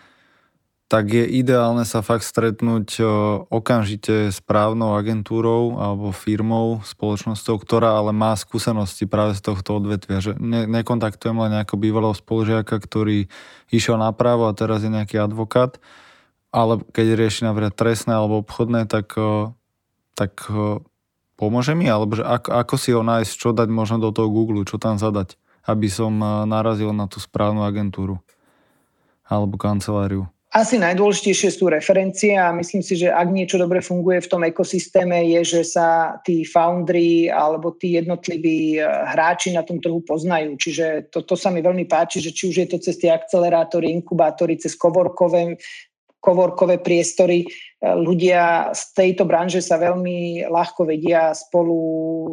[0.87, 3.03] tak je ideálne sa fakt stretnúť
[3.51, 10.23] okamžite s právnou agentúrou alebo firmou, spoločnosťou, ktorá ale má skúsenosti práve z tohto odvetvia.
[10.23, 13.27] Že ne, nekontaktujem len nejakého bývalého spolužiaka, ktorý
[13.69, 15.75] išiel na právo a teraz je nejaký advokát,
[16.55, 19.11] ale keď rieši napríklad trestné alebo obchodné, tak,
[20.15, 20.33] tak
[21.35, 21.91] pomôže mi?
[21.91, 24.95] Alebo že ako, ako si ho nájsť, čo dať možno do toho Google, čo tam
[24.95, 25.35] zadať?
[25.67, 26.15] aby som
[26.47, 28.23] narazil na tú správnu agentúru
[29.27, 30.25] alebo kanceláriu?
[30.47, 35.27] Asi najdôležitejšie sú referencie a myslím si, že ak niečo dobre funguje v tom ekosystéme
[35.37, 40.55] je, že sa tí foundry alebo tí jednotliví hráči na tom trhu poznajú.
[40.55, 43.91] Čiže to, to sa mi veľmi páči, že či už je to cez tie akcelerátory,
[43.91, 45.59] inkubátory, cez kovorkové
[46.17, 47.45] kovorkové priestory.
[47.45, 47.47] E,
[47.93, 51.77] ľudia z tejto branže sa veľmi ľahko vedia spolu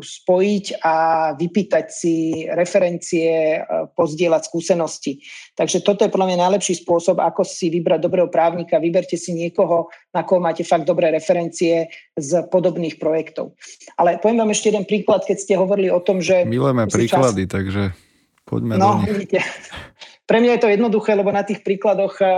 [0.01, 0.95] spojiť a
[1.37, 5.21] vypýtať si referencie, e, pozdieľať skúsenosti.
[5.55, 8.81] Takže toto je podľa mňa najlepší spôsob, ako si vybrať dobrého právnika.
[8.81, 13.55] Vyberte si niekoho, na koho máte fakt dobré referencie z podobných projektov.
[14.01, 16.49] Ale poviem vám ešte jeden príklad, keď ste hovorili o tom, že...
[16.49, 17.53] Milujeme príklady, čas...
[17.53, 17.83] takže
[18.49, 19.29] poďme no, do nich.
[19.29, 19.41] Vidíte.
[20.25, 22.29] Pre mňa je to jednoduché, lebo na tých príkladoch uh,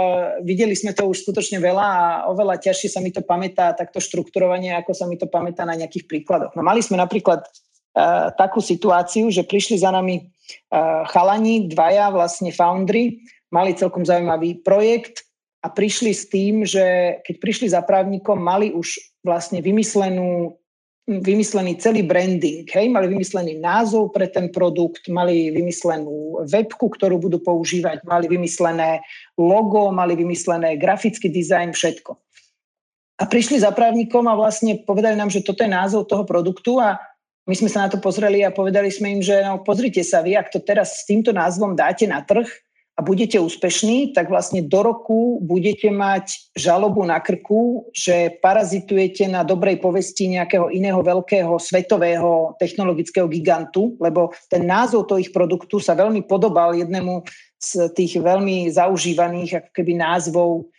[0.43, 4.75] videli sme to už skutočne veľa a oveľa ťažšie sa mi to pamätá takto štrukturovanie,
[4.75, 6.59] ako sa mi to pamätá na nejakých príkladoch.
[6.59, 12.51] No mali sme napríklad uh, takú situáciu, že prišli za nami uh, chalani, dvaja vlastne
[12.51, 13.23] foundry,
[13.55, 15.23] mali celkom zaujímavý projekt
[15.63, 20.59] a prišli s tým, že keď prišli za právnikom, mali už vlastne vymyslenú
[21.07, 27.39] vymyslený celý branding, hej, mali vymyslený názov pre ten produkt, mali vymyslenú webku, ktorú budú
[27.39, 29.07] používať, mali vymyslené
[29.39, 32.19] logo, mali vymyslené grafický dizajn, všetko.
[33.17, 36.99] A prišli za právnikom a vlastne povedali nám, že toto je názov toho produktu a
[37.47, 40.35] my sme sa na to pozreli a povedali sme im, že no, pozrite sa vy,
[40.35, 42.51] ak to teraz s týmto názvom dáte na trh,
[42.97, 49.45] a budete úspešní, tak vlastne do roku budete mať žalobu na krku, že parazitujete na
[49.45, 55.93] dobrej povesti nejakého iného veľkého svetového technologického gigantu, lebo ten názov toho ich produktu sa
[55.93, 57.21] veľmi podobal jednému
[57.61, 60.73] z tých veľmi zaužívaných ako keby názvov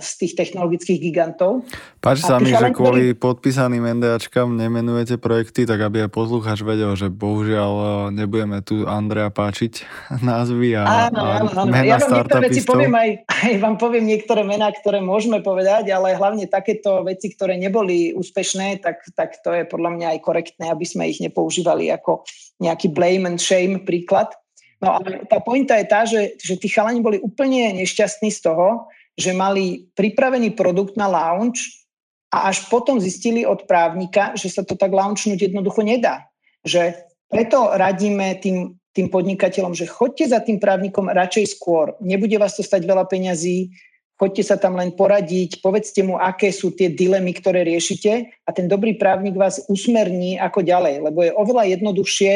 [0.00, 1.68] z tých technologických gigantov.
[2.00, 3.20] Páči sa mi, že kvôli ktorý...
[3.20, 9.28] podpísaným NDAčkám nemenujete projekty, tak aby aj poslucháč vedel, že bohužiaľ e, nebudeme tu Andrea
[9.28, 9.84] páčiť
[10.32, 11.68] názvy a, áno, áno, áno.
[11.68, 13.10] mena ja vám niektoré veci poviem aj,
[13.52, 18.80] aj vám poviem niektoré mená, ktoré môžeme povedať, ale hlavne takéto veci, ktoré neboli úspešné,
[18.80, 22.24] tak, tak to je podľa mňa aj korektné, aby sme ich nepoužívali ako
[22.64, 24.32] nejaký blame and shame príklad.
[24.80, 28.88] No ale tá pointa je tá, že, že tí chalani boli úplne nešťastní z toho,
[29.14, 31.86] že mali pripravený produkt na launch
[32.34, 36.26] a až potom zistili od právnika, že sa to tak launchnúť jednoducho nedá.
[36.66, 36.98] Že
[37.30, 41.94] preto radíme tým, tým podnikateľom, že chodte za tým právnikom radšej skôr.
[42.02, 43.70] Nebude vás to stať veľa peňazí,
[44.14, 48.70] Choďte sa tam len poradiť, povedzte mu, aké sú tie dilemy, ktoré riešite a ten
[48.70, 52.32] dobrý právnik vás usmerní ako ďalej, lebo je oveľa jednoduchšie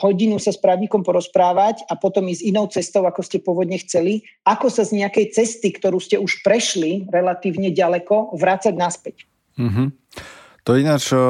[0.00, 4.72] hodinu sa s právnikom porozprávať a potom ísť inou cestou, ako ste pôvodne chceli, ako
[4.72, 9.28] sa z nejakej cesty, ktorú ste už prešli relatívne ďaleko, vrácať naspäť.
[9.58, 9.88] Mm-hmm.
[10.62, 11.20] To je ináč eh,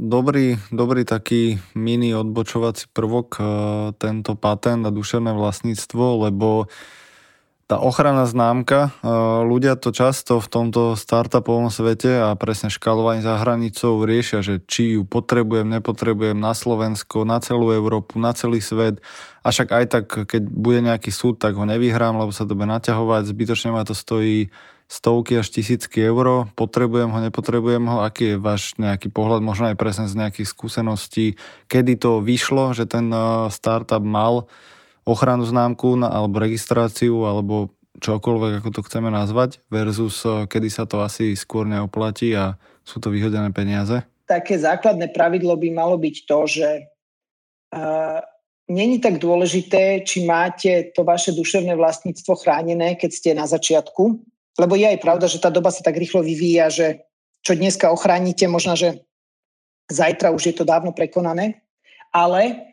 [0.00, 3.44] dobrý, dobrý taký mini odbočovací prvok, eh,
[4.00, 6.72] tento patent a duševné vlastníctvo, lebo
[7.68, 9.12] tá ochranná známka, e,
[9.44, 14.96] ľudia to často v tomto startupovom svete a presne škalovaní za hranicou riešia, že či
[14.96, 19.04] ju potrebujem, nepotrebujem na Slovensko, na celú Európu, na celý svet.
[19.44, 22.72] A však aj tak, keď bude nejaký súd, tak ho nevyhrám, lebo sa to bude
[22.72, 24.48] naťahovať, zbytočne ma to stojí
[24.88, 29.76] stovky až tisícky eur, potrebujem ho, nepotrebujem ho, aký je váš nejaký pohľad, možno aj
[29.76, 31.36] presne z nejakých skúseností,
[31.68, 34.48] kedy to vyšlo, že ten e, startup mal
[35.08, 41.00] ochranu známku alebo registráciu alebo čokoľvek, ako to chceme nazvať, versus eh, kedy sa to
[41.00, 44.04] asi skôr neoplatí a sú to vyhodené peniaze?
[44.28, 46.68] Také základné pravidlo by malo byť to, že
[47.72, 48.20] uh,
[48.68, 54.20] není tak dôležité, či máte to vaše duševné vlastníctvo chránené, keď ste na začiatku,
[54.60, 57.08] lebo je aj pravda, že tá doba sa tak rýchlo vyvíja, že
[57.40, 59.00] čo dneska ochránite, možno, že
[59.88, 61.64] zajtra už je to dávno prekonané,
[62.12, 62.68] ale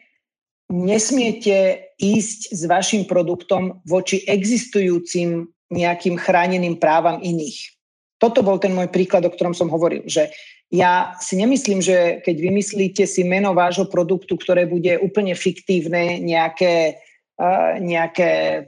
[0.72, 7.76] nesmiete ísť s vašim produktom voči existujúcim nejakým chráneným právam iných.
[8.18, 10.32] Toto bol ten môj príklad, o ktorom som hovoril, že
[10.74, 16.98] ja si nemyslím, že keď vymyslíte si meno vášho produktu, ktoré bude úplne fiktívne, nejaké,
[17.38, 18.66] uh, nejaké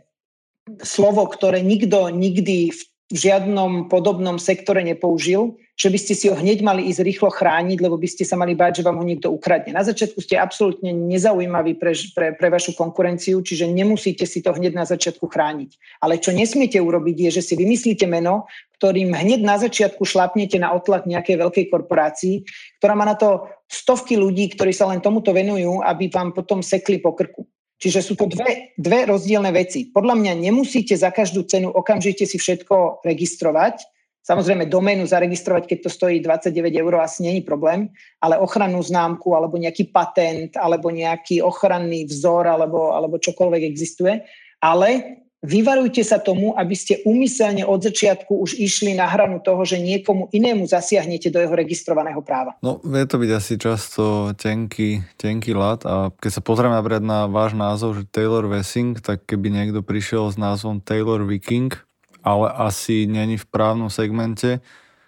[0.83, 6.35] slovo, ktoré nikto nikdy v v žiadnom podobnom sektore nepoužil, že by ste si ho
[6.35, 9.31] hneď mali ísť rýchlo chrániť, lebo by ste sa mali báť, že vám ho niekto
[9.31, 9.71] ukradne.
[9.71, 14.75] Na začiatku ste absolútne nezaujímaví pre, pre, pre vašu konkurenciu, čiže nemusíte si to hneď
[14.75, 16.01] na začiatku chrániť.
[16.03, 18.49] Ale čo nesmiete urobiť, je, že si vymyslíte meno,
[18.81, 22.43] ktorým hneď na začiatku šlapnete na otlak nejakej veľkej korporácii,
[22.83, 26.99] ktorá má na to stovky ľudí, ktorí sa len tomuto venujú, aby vám potom sekli
[26.99, 27.47] po krku.
[27.77, 29.93] Čiže sú to dve, dve rozdielne veci.
[29.93, 33.85] Podľa mňa nemusíte za každú cenu okamžite si všetko registrovať.
[34.25, 36.51] Samozrejme, doménu zaregistrovať, keď to stojí 29
[36.83, 37.87] eur, asi není problém,
[38.19, 44.19] ale ochrannú známku, alebo nejaký patent, alebo nejaký ochranný vzor, alebo, alebo čokoľvek existuje.
[44.59, 49.79] Ale vyvarujte sa tomu, aby ste umyselne od začiatku už išli na hranu toho, že
[49.79, 52.59] niekomu inému zasiahnete do jeho registrovaného práva.
[52.59, 57.31] No, vie to byť asi často tenký, tenký lat a keď sa pozrieme napríklad na
[57.31, 61.71] váš názov, že Taylor Wessing, tak keby niekto prišiel s názvom Taylor Viking,
[62.19, 64.59] ale asi není v právnom segmente,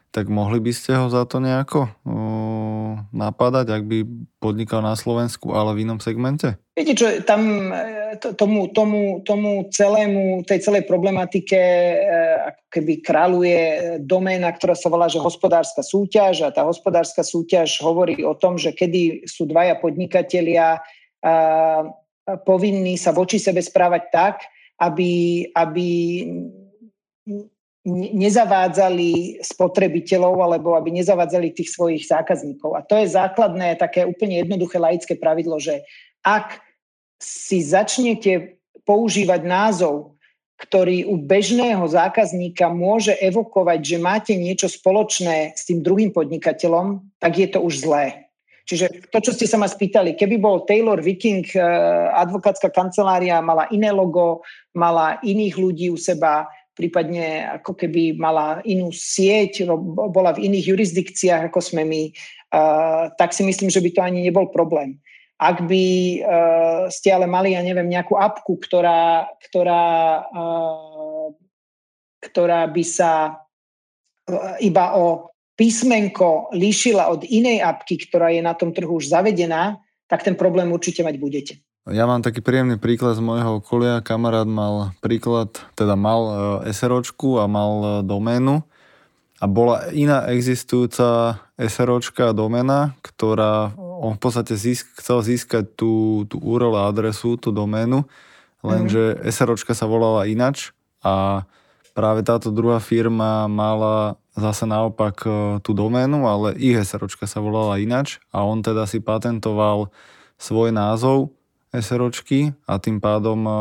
[0.10, 1.90] tak mohli by ste ho za to nejako
[3.14, 3.98] napadať, ak by
[4.42, 6.58] podnikal na Slovensku, ale v inom segmente?
[6.74, 11.96] Viete čo, tam e, tomu, tomu, tomu celému, tej celej problematike e,
[12.54, 13.62] ako keby kráľuje
[14.02, 18.72] doména, ktorá sa volá, že hospodárska súťaž a tá hospodárska súťaž hovorí o tom, že
[18.72, 21.34] kedy sú dvaja podnikatelia a,
[22.46, 24.36] povinní sa voči sebe správať tak,
[24.80, 25.88] aby, aby
[27.88, 32.76] nezavádzali spotrebiteľov alebo aby nezavádzali tých svojich zákazníkov.
[32.76, 35.88] A to je základné, také úplne jednoduché laické pravidlo, že
[36.20, 36.60] ak
[37.20, 40.20] si začnete používať názov,
[40.60, 47.40] ktorý u bežného zákazníka môže evokovať, že máte niečo spoločné s tým druhým podnikateľom, tak
[47.40, 48.28] je to už zlé.
[48.68, 51.64] Čiže to, čo ste sa ma spýtali, keby bol Taylor Viking, eh,
[52.14, 54.46] advokátska kancelária, mala iné logo,
[54.78, 56.46] mala iných ľudí u seba,
[56.80, 62.04] prípadne ako keby mala inú sieť, bola v iných jurisdikciách, ako sme my,
[63.20, 64.96] tak si myslím, že by to ani nebol problém.
[65.36, 65.86] Ak by
[66.88, 70.24] ste ale mali, ja neviem, nejakú apku, ktorá, ktorá,
[72.24, 73.40] ktorá by sa
[74.64, 79.76] iba o písmenko líšila od inej apky, ktorá je na tom trhu už zavedená,
[80.08, 81.54] tak ten problém určite mať budete.
[81.90, 84.06] Ja mám taký príjemný príklad z môjho okolia.
[84.06, 86.22] Kamarát mal príklad, teda mal
[86.62, 88.62] e, SROčku a mal e, doménu
[89.42, 96.24] a bola iná existujúca SROčka a doména, ktorá on v podstate získ, chcel získať tú,
[96.30, 98.06] tú URL adresu, tú doménu,
[98.62, 99.32] lenže mm-hmm.
[99.34, 101.48] SROčka sa volala inač a
[101.98, 105.30] práve táto druhá firma mala zase naopak e,
[105.66, 109.90] tú doménu, ale ich SROčka sa volala inač a on teda si patentoval
[110.38, 111.39] svoj názov
[111.70, 113.54] SROčky a tým pádom e,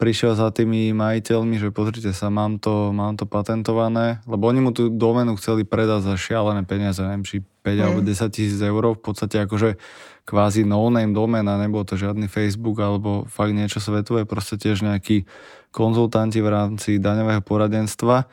[0.00, 4.70] prišiel za tými majiteľmi, že pozrite sa, mám to, mám to patentované, lebo oni mu
[4.72, 7.84] tú doménu chceli predať za šialené peniaze, neviem, či 5 mm.
[7.84, 9.76] alebo 10 tisíc eur, v podstate akože
[10.24, 15.28] kvázi no-name doména, nebol to žiadny Facebook alebo fakt niečo svetové, proste tiež nejakí
[15.68, 18.24] konzultanti v rámci daňového poradenstva,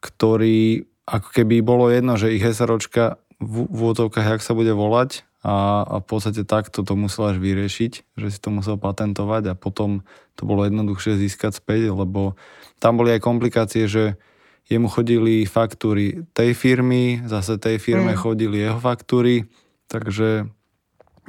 [0.00, 5.84] ktorí ako keby bolo jedno, že ich SROčka v úvodzovkách, jak sa bude volať, a,
[5.84, 10.00] a v podstate takto to musel až vyriešiť, že si to musel patentovať a potom
[10.40, 12.32] to bolo jednoduchšie získať späť, lebo
[12.80, 14.16] tam boli aj komplikácie, že
[14.64, 18.20] jemu chodili faktúry tej firmy, zase tej firme mm.
[18.24, 19.44] chodili jeho faktúry,
[19.92, 20.48] takže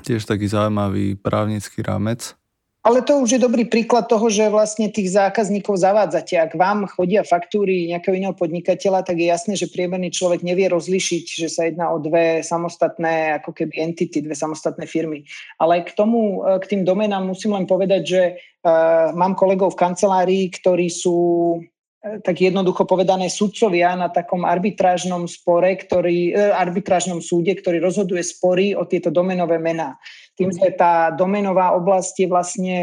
[0.07, 2.39] tiež taký zaujímavý právnický rámec.
[2.85, 6.37] Ale to už je dobrý príklad toho, že vlastne tých zákazníkov zavádzate.
[6.37, 11.25] Ak vám chodia faktúry nejakého iného podnikateľa, tak je jasné, že priemerný človek nevie rozlišiť,
[11.25, 15.25] že sa jedná o dve samostatné, ako keby entity, dve samostatné firmy.
[15.57, 19.81] Ale k tomu, e, k tým domenám musím len povedať, že uh, mám kolegov v
[19.81, 21.17] kancelárii, ktorí sú
[22.05, 28.85] tak jednoducho povedané sudcovia na takom arbitrážnom spore, ktorý, arbitrážnom súde, ktorý rozhoduje spory o
[28.85, 29.97] tieto domenové mená.
[30.37, 32.75] Tým, že tá domenová oblasť je vlastne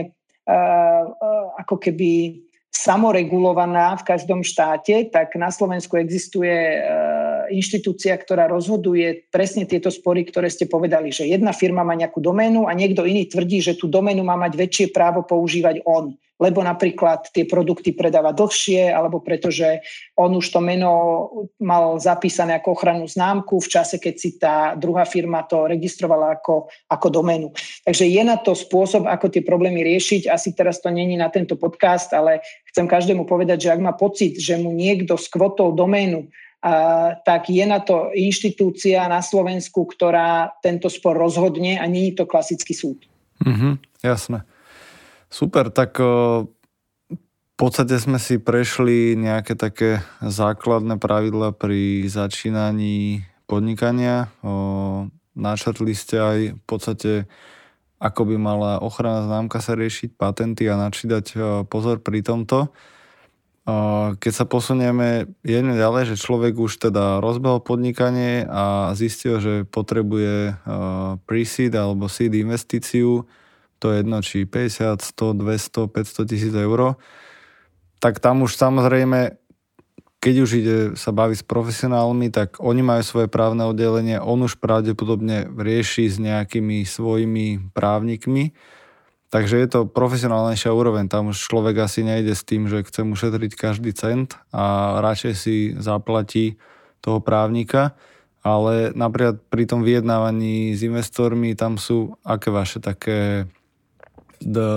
[0.48, 6.82] uh, uh, ako keby samoregulovaná v každom štáte, tak na Slovensku existuje
[7.52, 12.64] inštitúcia, ktorá rozhoduje presne tieto spory, ktoré ste povedali, že jedna firma má nejakú doménu
[12.66, 17.30] a niekto iný tvrdí, že tú doménu má mať väčšie právo používať on lebo napríklad
[17.30, 19.78] tie produkty predáva dlhšie, alebo pretože
[20.18, 20.90] on už to meno
[21.62, 26.66] mal zapísané ako ochrannú známku v čase, keď si tá druhá firma to registrovala ako,
[26.90, 27.54] ako doménu.
[27.86, 30.26] Takže je na to spôsob, ako tie problémy riešiť.
[30.26, 32.42] Asi teraz to není na tento podcast, ale
[32.74, 36.26] chcem každému povedať, že ak má pocit, že mu niekto skvotol doménu,
[37.26, 42.70] tak je na to inštitúcia na Slovensku, ktorá tento spor rozhodne a není to klasický
[42.70, 43.02] súd.
[43.42, 44.46] Mm-hmm, jasné.
[45.26, 46.46] Super, tak v
[47.58, 54.30] podstate sme si prešli nejaké také základné pravidla pri začínaní podnikania.
[55.32, 57.12] Načrtli ste aj v podstate,
[57.98, 61.34] ako by mala ochrana známka sa riešiť, patenty a nači dať
[61.66, 62.70] pozor pri tomto.
[64.18, 70.58] Keď sa posunieme jedne ďalej, že človek už teda rozbehol podnikanie a zistil, že potrebuje
[71.30, 73.22] pre-seed alebo seed investíciu,
[73.78, 76.98] to je jedno, či 50, 100, 200, 500 tisíc eur,
[78.02, 79.38] tak tam už samozrejme
[80.22, 84.62] keď už ide sa baviť s profesionálmi, tak oni majú svoje právne oddelenie, on už
[84.62, 88.54] pravdepodobne rieši s nejakými svojimi právnikmi,
[89.32, 91.08] takže je to profesionálnejšia úroveň.
[91.08, 95.56] Tam už človek asi nejde s tým, že chce ušetriť každý cent a radšej si
[95.80, 96.60] zaplatí
[97.00, 97.96] toho právnika,
[98.44, 103.48] ale napríklad pri tom vyjednávaní s investormi tam sú aké vaše také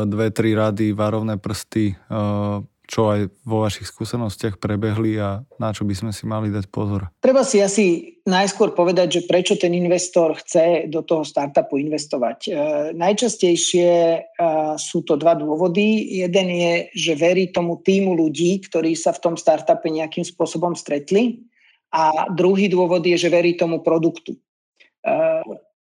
[0.05, 5.85] dve, tri rady, varovné prsty, eh, čo aj vo vašich skúsenostiach prebehli a na čo
[5.85, 7.09] by sme si mali dať pozor?
[7.21, 12.37] Treba si asi najskôr povedať, že prečo ten investor chce do toho startupu investovať.
[12.45, 12.51] E,
[12.97, 14.19] najčastejšie e,
[14.77, 16.21] sú to dva dôvody.
[16.25, 21.45] Jeden je, že verí tomu týmu ľudí, ktorí sa v tom startupe nejakým spôsobom stretli.
[21.93, 24.35] A druhý dôvod je, že verí tomu produktu.
[24.35, 24.39] E,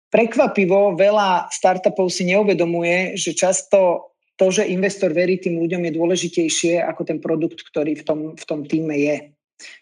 [0.09, 4.08] prekvapivo veľa startupov si neuvedomuje, že často
[4.39, 8.45] to, že investor verí tým ľuďom je dôležitejšie ako ten produkt, ktorý v tom, v
[8.47, 9.35] tom týme je.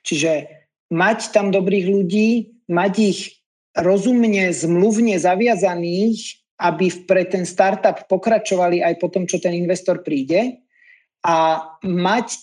[0.03, 0.49] Čiže
[0.91, 3.21] mať tam dobrých ľudí, mať ich
[3.77, 10.65] rozumne, zmluvne zaviazaných, aby pre ten startup pokračovali aj po tom, čo ten investor príde
[11.21, 12.41] a mať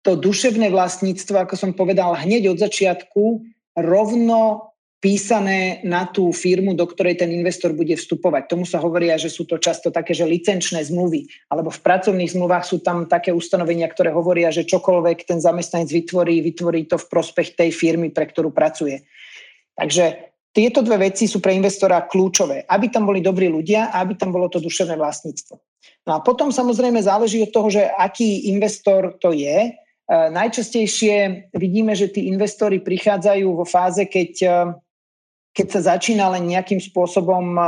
[0.00, 3.44] to duševné vlastníctvo, ako som povedal, hneď od začiatku
[3.76, 4.69] rovno
[5.00, 8.52] písané na tú firmu, do ktorej ten investor bude vstupovať.
[8.52, 12.68] Tomu sa hovoria, že sú to často také, že licenčné zmluvy, alebo v pracovných zmluvách
[12.68, 17.56] sú tam také ustanovenia, ktoré hovoria, že čokoľvek ten zamestnanec vytvorí, vytvorí to v prospech
[17.56, 19.08] tej firmy, pre ktorú pracuje.
[19.72, 24.20] Takže tieto dve veci sú pre investora kľúčové, aby tam boli dobrí ľudia a aby
[24.20, 25.56] tam bolo to duševné vlastníctvo.
[26.04, 29.70] No a potom samozrejme záleží od toho, že aký investor to je.
[29.70, 29.72] E,
[30.10, 34.50] najčastejšie vidíme, že tí investori prichádzajú vo fáze, keď e,
[35.54, 37.58] keď sa začína len nejakým spôsobom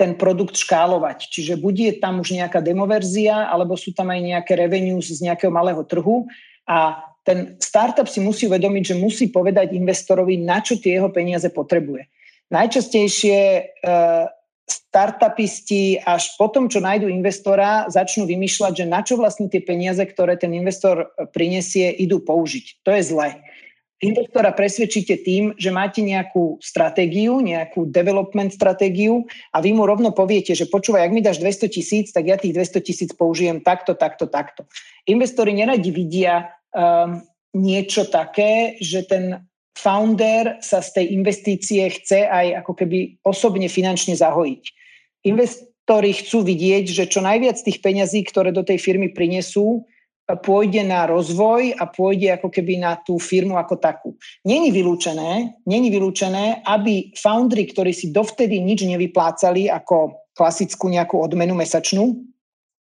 [0.00, 1.28] ten produkt škálovať.
[1.28, 5.52] Čiže buď je tam už nejaká demoverzia, alebo sú tam aj nejaké revenues z nejakého
[5.52, 6.24] malého trhu
[6.64, 11.52] a ten startup si musí uvedomiť, že musí povedať investorovi, na čo tie jeho peniaze
[11.52, 12.08] potrebuje.
[12.48, 13.62] Najčastejšie e,
[14.64, 20.40] startupisti až potom, čo nájdu investora, začnú vymýšľať, že na čo vlastne tie peniaze, ktoré
[20.40, 22.82] ten investor prinesie, idú použiť.
[22.88, 23.36] To je zle
[24.00, 30.56] investora presvedčíte tým, že máte nejakú stratégiu, nejakú development stratégiu a vy mu rovno poviete,
[30.56, 34.24] že počúvaj, ak mi dáš 200 tisíc, tak ja tých 200 tisíc použijem takto, takto,
[34.24, 34.64] takto.
[35.04, 37.20] Investori neradi vidia um,
[37.52, 39.44] niečo také, že ten
[39.76, 44.62] founder sa z tej investície chce aj ako keby osobne finančne zahojiť.
[45.28, 49.84] Investori chcú vidieť, že čo najviac tých peňazí, ktoré do tej firmy prinesú,
[50.38, 54.10] pôjde na rozvoj a pôjde ako keby na tú firmu ako takú.
[54.46, 61.58] Není vylúčené, není vylúčené, aby foundry, ktorí si dovtedy nič nevyplácali ako klasickú nejakú odmenu
[61.58, 62.30] mesačnú,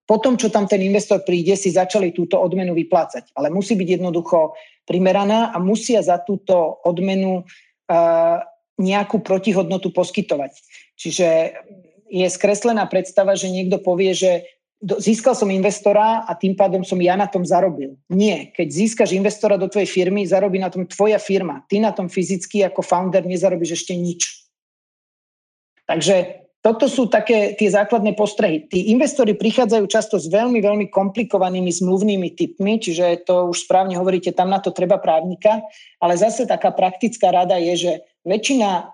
[0.08, 3.36] potom, čo tam ten investor príde, si začali túto odmenu vyplácať.
[3.36, 4.56] Ale musí byť jednoducho
[4.88, 8.40] primeraná a musia za túto odmenu uh,
[8.80, 10.56] nejakú protihodnotu poskytovať.
[10.96, 11.28] Čiže
[12.08, 17.18] je skreslená predstava, že niekto povie, že získal som investora a tým pádom som ja
[17.18, 17.98] na tom zarobil.
[18.06, 21.66] Nie, keď získaš investora do tvojej firmy, zarobí na tom tvoja firma.
[21.66, 24.46] Ty na tom fyzicky ako founder nezarobíš ešte nič.
[25.88, 28.66] Takže toto sú také tie základné postrehy.
[28.66, 34.34] Tí investori prichádzajú často s veľmi, veľmi komplikovanými zmluvnými typmi, čiže to už správne hovoríte,
[34.34, 35.62] tam na to treba právnika,
[36.02, 37.92] ale zase taká praktická rada je, že
[38.26, 38.84] väčšina e,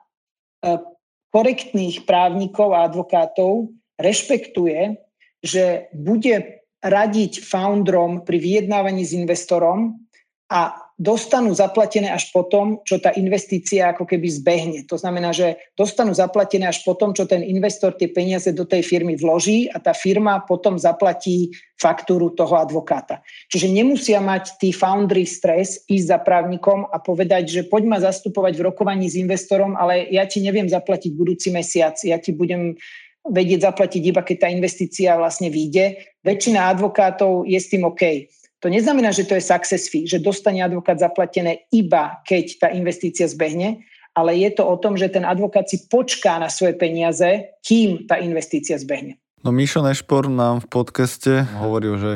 [1.32, 5.03] korektných právnikov a advokátov rešpektuje
[5.44, 10.00] že bude radiť founderom pri vyjednávaní s investorom
[10.48, 14.78] a dostanú zaplatené až potom, čo tá investícia ako keby zbehne.
[14.86, 19.18] To znamená, že dostanú zaplatené až potom, čo ten investor tie peniaze do tej firmy
[19.18, 23.26] vloží a tá firma potom zaplatí faktúru toho advokáta.
[23.50, 28.54] Čiže nemusia mať tí foundry stres ísť za právnikom a povedať, že poď ma zastupovať
[28.54, 32.78] v rokovaní s investorom, ale ja ti neviem zaplatiť budúci mesiac, ja ti budem
[33.24, 35.96] vedieť zaplatiť iba keď tá investícia vlastne vyjde.
[36.24, 38.28] Väčšina advokátov je s tým OK.
[38.60, 43.28] To neznamená, že to je success fee, že dostane advokát zaplatené iba keď tá investícia
[43.28, 43.84] zbehne,
[44.16, 48.16] ale je to o tom, že ten advokát si počká na svoje peniaze, kým tá
[48.20, 49.20] investícia zbehne.
[49.44, 52.12] No Mišo Nešpor nám v podcaste hovoril, že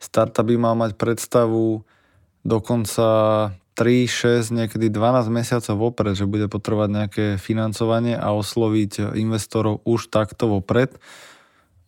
[0.00, 1.84] startup by mal mať predstavu
[2.40, 3.06] dokonca
[3.72, 10.12] 3, 6, niekedy 12 mesiacov vopred, že bude potrebovať nejaké financovanie a osloviť investorov už
[10.12, 10.96] takto vopred.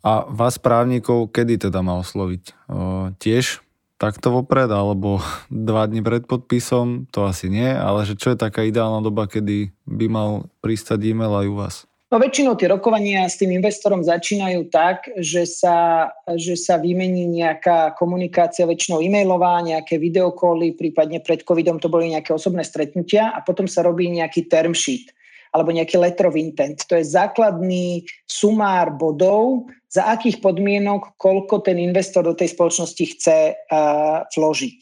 [0.04, 2.42] A vás právnikov kedy teda má osloviť?
[2.68, 3.64] O, tiež
[3.96, 7.08] takto vopred, alebo dva dní pred podpisom?
[7.12, 10.30] To asi nie, ale že čo je taká ideálna doba, kedy by mal
[10.60, 11.76] pristať e-mail aj u vás?
[12.14, 16.06] No väčšinou tie rokovania s tým investorom začínajú tak, že sa,
[16.38, 22.30] že sa vymení nejaká komunikácia, väčšinou e-mailová, nejaké videokoly, prípadne pred covidom to boli nejaké
[22.30, 25.10] osobné stretnutia a potom sa robí nejaký term sheet
[25.50, 26.86] alebo nejaký letter of intent.
[26.86, 33.58] To je základný sumár bodov, za akých podmienok, koľko ten investor do tej spoločnosti chce
[33.58, 34.76] uh, vložiť.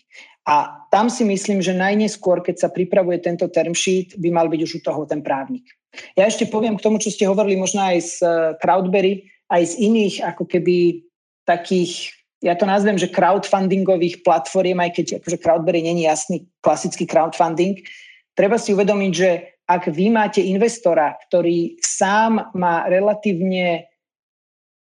[0.53, 4.61] A tam si myslím, že najneskôr, keď sa pripravuje tento term sheet, by mal byť
[4.69, 5.65] už u toho ten právnik.
[6.17, 9.75] Ja ešte poviem k tomu, čo ste hovorili možno aj z eh, Crowdberry, aj z
[9.85, 11.05] iných ako keby
[11.45, 17.83] takých, ja to nazvem, že crowdfundingových platform, aj keď akože Crowdberry není jasný klasický crowdfunding,
[18.33, 19.31] treba si uvedomiť, že
[19.69, 23.93] ak vy máte investora, ktorý sám má relatívne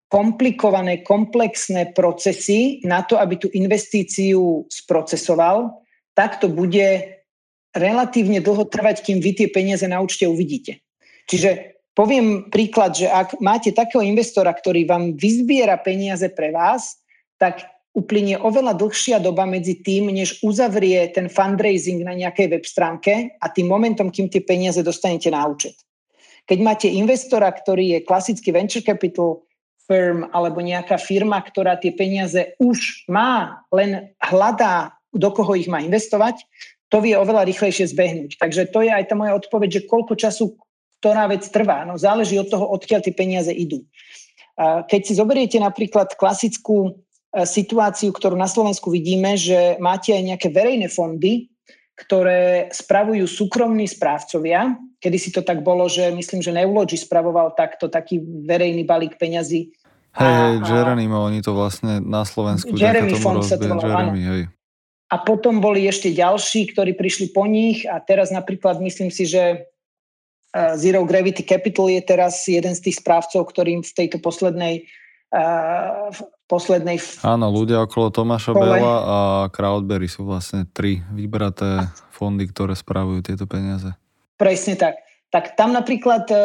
[0.08, 5.84] komplikované, komplexné procesy na to, aby tú investíciu sprocesoval,
[6.16, 7.20] tak to bude
[7.76, 10.80] relatívne dlho trvať, kým vy tie peniaze na účte uvidíte.
[11.28, 16.98] Čiže poviem príklad, že ak máte takého investora, ktorý vám vyzbiera peniaze pre vás,
[17.36, 17.68] tak
[17.98, 23.46] uplynie oveľa dlhšia doba medzi tým, než uzavrie ten fundraising na nejakej web stránke a
[23.50, 25.74] tým momentom, kým tie peniaze dostanete na účet.
[26.48, 29.44] Keď máte investora, ktorý je klasický venture capital
[29.90, 35.82] firm alebo nejaká firma, ktorá tie peniaze už má, len hľadá, do koho ich má
[35.82, 36.46] investovať,
[36.88, 38.40] to vie oveľa rýchlejšie zbehnúť.
[38.40, 40.56] Takže to je aj tá moja odpoveď, že koľko času
[41.00, 41.86] ktorá vec trvá.
[41.86, 43.86] No záleží od toho, odkiaľ tie peniaze idú.
[44.58, 46.92] Keď si zoberiete napríklad klasickú e,
[47.46, 51.54] situáciu, ktorú na Slovensku vidíme, že máte aj nejaké verejné fondy,
[51.94, 54.74] ktoré spravujú súkromní správcovia.
[54.98, 59.70] Kedy si to tak bolo, že myslím, že Neulogy spravoval takto taký verejný balík peňazí.
[60.18, 64.42] Hej, hej, Jeronimo, oni to vlastne na Slovensku Jeremy fond sa to Jeremy, hej.
[65.08, 69.70] A potom boli ešte ďalší, ktorí prišli po nich a teraz napríklad myslím si, že
[70.56, 74.88] Zero Gravity Capital je teraz jeden z tých správcov, ktorým v tejto poslednej
[76.08, 77.04] v poslednej...
[77.20, 78.80] Áno, ľudia okolo Tomáša kole.
[78.80, 79.18] Bela a
[79.52, 81.84] Crowdberry sú vlastne tri vybraté
[82.16, 83.92] fondy, ktoré spravujú tieto peniaze.
[84.40, 85.04] Presne tak.
[85.28, 86.38] Tak tam napríklad e,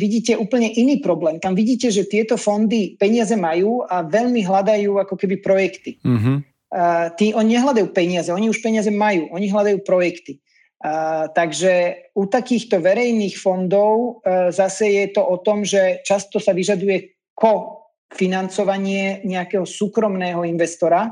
[0.00, 1.36] vidíte úplne iný problém.
[1.36, 6.00] Tam vidíte, že tieto fondy peniaze majú a veľmi hľadajú ako keby projekty.
[6.00, 6.36] Mm-hmm.
[6.74, 10.42] Uh, tí, oni nehľadajú peniaze, oni už peniaze majú, oni hľadajú projekty.
[10.84, 16.52] Uh, takže u takýchto verejných fondov uh, zase je to o tom, že často sa
[16.52, 21.08] vyžaduje kofinancovanie nejakého súkromného investora,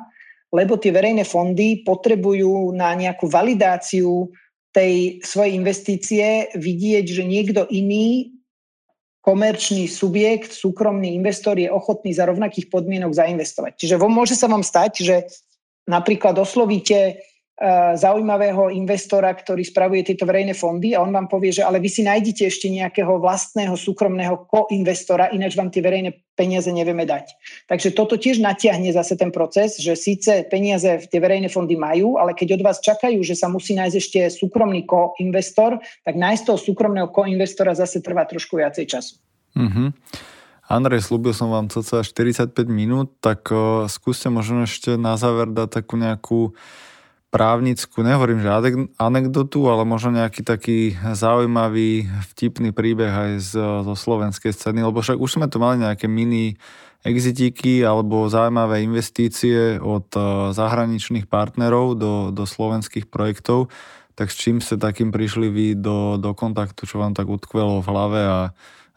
[0.52, 4.28] lebo tie verejné fondy potrebujú na nejakú validáciu
[4.76, 8.28] tej svojej investície vidieť, že niekto iný
[9.24, 13.72] komerčný subjekt, súkromný investor je ochotný za rovnakých podmienok zainvestovať.
[13.80, 15.16] Čiže môže sa vám stať, že
[15.88, 17.24] napríklad oslovíte
[17.94, 22.03] zaujímavého investora, ktorý spravuje tieto verejné fondy a on vám povie, že ale vy si
[22.03, 27.28] nájdete ešte nejakého vlastného súkromného koinvestora, ináč vám tie verejné peniaze nevieme dať.
[27.68, 32.32] Takže toto tiež natiahne zase ten proces, že síce peniaze tie verejné fondy majú, ale
[32.32, 37.12] keď od vás čakajú, že sa musí nájsť ešte súkromný koinvestor, tak nájsť toho súkromného
[37.12, 39.20] koinvestora zase trvá trošku viacej času.
[39.55, 39.88] Mm-hmm.
[40.72, 45.68] Andrej, slúbil som vám cca 45 minút, tak uh, skúste možno ešte na záver dať
[45.68, 46.57] takú nejakú
[47.32, 48.52] právnickú, nehovorím, že
[49.00, 53.52] anekdotu, ale možno nejaký taký zaujímavý, vtipný príbeh aj z,
[53.88, 56.60] zo slovenskej scény, lebo však už sme tu mali nejaké mini
[57.02, 63.72] exitíky alebo zaujímavé investície od e, zahraničných partnerov do, do slovenských projektov,
[64.12, 67.88] tak s čím ste takým prišli vy do, do kontaktu, čo vám tak utkvelo v
[67.90, 68.38] hlave a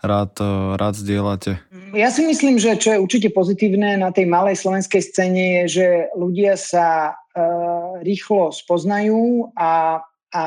[0.03, 1.51] rád, e, rád zdieľate?
[1.97, 5.87] Ja si myslím, že čo je určite pozitívne na tej malej slovenskej scéne je, že
[6.13, 7.17] ľudia sa
[8.01, 9.99] rýchlo spoznajú a,
[10.31, 10.43] a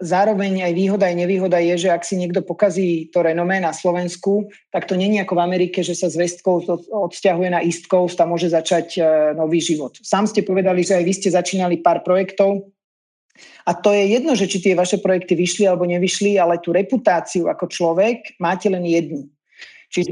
[0.00, 4.48] zároveň aj výhoda aj nevýhoda je, že ak si niekto pokazí to renomé na Slovensku,
[4.70, 8.16] tak to není ako v Amerike, že sa z West Coast odsťahuje na East Coast
[8.22, 9.04] a môže začať uh,
[9.34, 9.98] nový život.
[10.00, 12.70] Sám ste povedali, že aj vy ste začínali pár projektov,
[13.66, 17.46] a to je jedno, že či tie vaše projekty vyšli alebo nevyšli, ale tú reputáciu
[17.46, 19.30] ako človek máte len jednu.
[19.94, 20.10] Čiže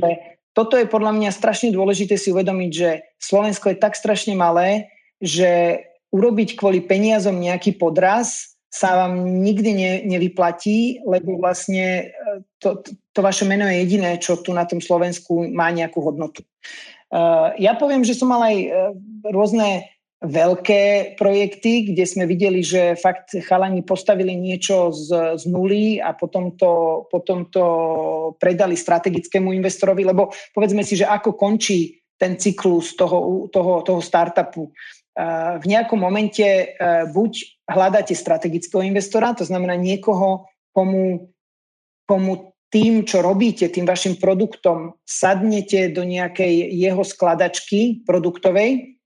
[0.54, 4.88] toto je podľa mňa strašne dôležité si uvedomiť, že Slovensko je tak strašne malé,
[5.20, 12.84] že urobiť kvôli peniazom nejaký podraz sa vám nikdy ne, nevyplatí, lebo vlastne e, to,
[13.16, 16.44] to vaše meno je jediné, čo tu na tom Slovensku má nejakú hodnotu.
[17.06, 18.90] Uh, ja poviem, že som mal aj uh,
[19.30, 19.86] rôzne
[20.26, 26.58] veľké projekty, kde sme videli, že fakt chalani postavili niečo z, z nuly a potom
[26.58, 27.64] to, potom to
[28.42, 34.72] predali strategickému investorovi, lebo povedzme si, že ako končí ten cyklus toho, toho, toho startupu.
[35.56, 36.66] V nejakom momente e,
[37.08, 40.44] buď hľadáte strategického investora, to znamená niekoho,
[40.76, 41.32] komu,
[42.04, 49.00] komu tým, čo robíte, tým vašim produktom, sadnete do nejakej jeho skladačky produktovej,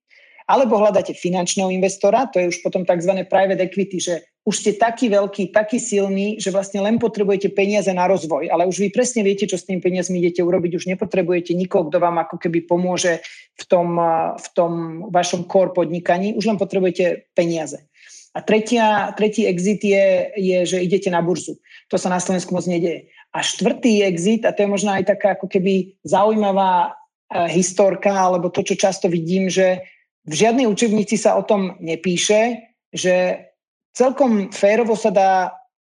[0.50, 3.22] alebo hľadáte finančného investora, to je už potom tzv.
[3.30, 8.08] private equity, že už ste taký veľký, taký silný, že vlastne len potrebujete peniaze na
[8.08, 11.92] rozvoj, ale už vy presne viete, čo s tým peniazmi idete urobiť, už nepotrebujete nikoho,
[11.92, 13.20] kto vám ako keby pomôže
[13.60, 14.00] v tom,
[14.40, 14.72] v tom
[15.12, 17.84] vašom core podnikaní, už len potrebujete peniaze.
[18.32, 21.58] A tretia, tretí exit je, je, že idete na burzu.
[21.90, 23.10] To sa na Slovensku moc nedieje.
[23.34, 28.48] A štvrtý exit, a to je možno aj taká ako keby zaujímavá uh, historka, alebo
[28.48, 29.82] to, čo často vidím, že
[30.30, 33.49] v žiadnej učebnici sa o tom nepíše, že
[33.92, 35.32] celkom férovo sa dá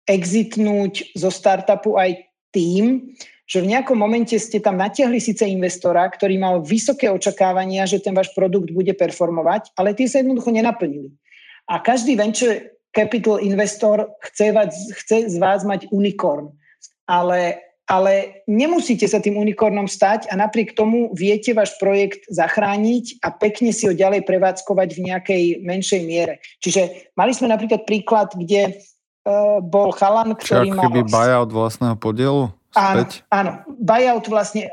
[0.08, 3.12] exitnúť zo startupu aj tým,
[3.48, 8.12] že v nejakom momente ste tam natiahli síce investora, ktorý mal vysoké očakávania, že ten
[8.12, 11.12] váš produkt bude performovať, ale tie sa jednoducho nenaplnili.
[11.68, 14.52] A každý venture capital investor chce,
[14.96, 16.52] chce z vás mať unicorn
[17.08, 17.56] ale,
[17.88, 23.72] ale nemusíte sa tým unikornom stať a napriek tomu viete váš projekt zachrániť a pekne
[23.72, 26.44] si ho ďalej prevádzkovať v nejakej menšej miere.
[26.60, 30.84] Čiže mali sme napríklad príklad, kde uh, bol chalan, ktorý mal...
[30.92, 32.52] keby buyout vlastného podielu?
[32.76, 33.24] Späť?
[33.32, 34.68] Áno, áno, buyout vlastne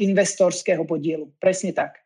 [0.00, 2.00] investorského podielu, presne tak.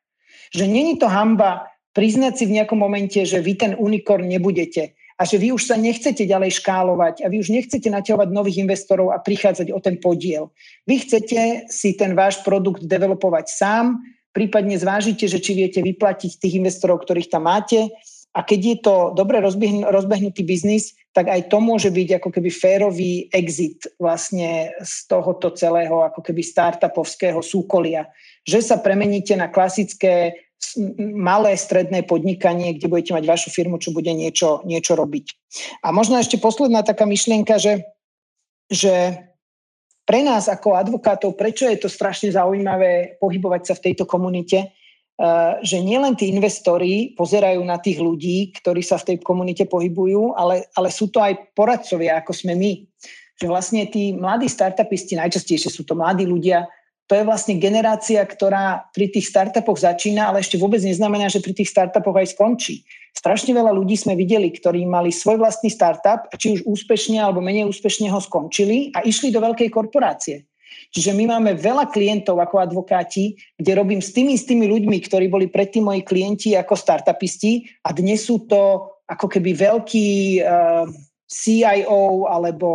[0.51, 5.27] Že není to hamba priznať si v nejakom momente, že vy ten unikorn nebudete a
[5.27, 9.19] že vy už sa nechcete ďalej škálovať a vy už nechcete naťahovať nových investorov a
[9.19, 10.55] prichádzať o ten podiel.
[10.87, 13.99] Vy chcete si ten váš produkt developovať sám,
[14.31, 17.91] prípadne zvážite, že či viete vyplatiť tých investorov, ktorých tam máte
[18.37, 19.43] a keď je to dobre
[19.83, 26.07] rozbehnutý biznis, tak aj to môže byť ako keby férový exit vlastne z tohoto celého
[26.07, 28.07] ako keby startupovského súkolia.
[28.47, 30.47] Že sa premeníte na klasické
[31.15, 35.27] malé stredné podnikanie, kde budete mať vašu firmu, čo bude niečo, niečo robiť.
[35.87, 37.87] A možno ešte posledná taká myšlienka, že,
[38.67, 39.23] že
[40.09, 45.53] pre nás ako advokátov, prečo je to strašne zaujímavé pohybovať sa v tejto komunite, eh,
[45.63, 50.67] že nielen tí investori pozerajú na tých ľudí, ktorí sa v tej komunite pohybujú, ale,
[50.75, 52.73] ale sú to aj poradcovia, ako sme my.
[53.39, 56.67] Že vlastne tí mladí startupisti, najčastejšie sú to mladí ľudia,
[57.09, 61.57] to je vlastne generácia, ktorá pri tých startupoch začína, ale ešte vôbec neznamená, že pri
[61.57, 62.85] tých startupoch aj skončí.
[63.17, 67.65] Strašne veľa ľudí sme videli, ktorí mali svoj vlastný startup, či už úspešne alebo menej
[67.65, 70.45] úspešne ho skončili a išli do veľkej korporácie.
[70.93, 75.49] Čiže my máme veľa klientov ako advokáti, kde robím s tými istými ľuďmi, ktorí boli
[75.49, 80.09] predtým moji klienti ako startupisti a dnes sú to ako keby veľkí
[80.45, 80.85] uh,
[81.29, 82.69] CIO alebo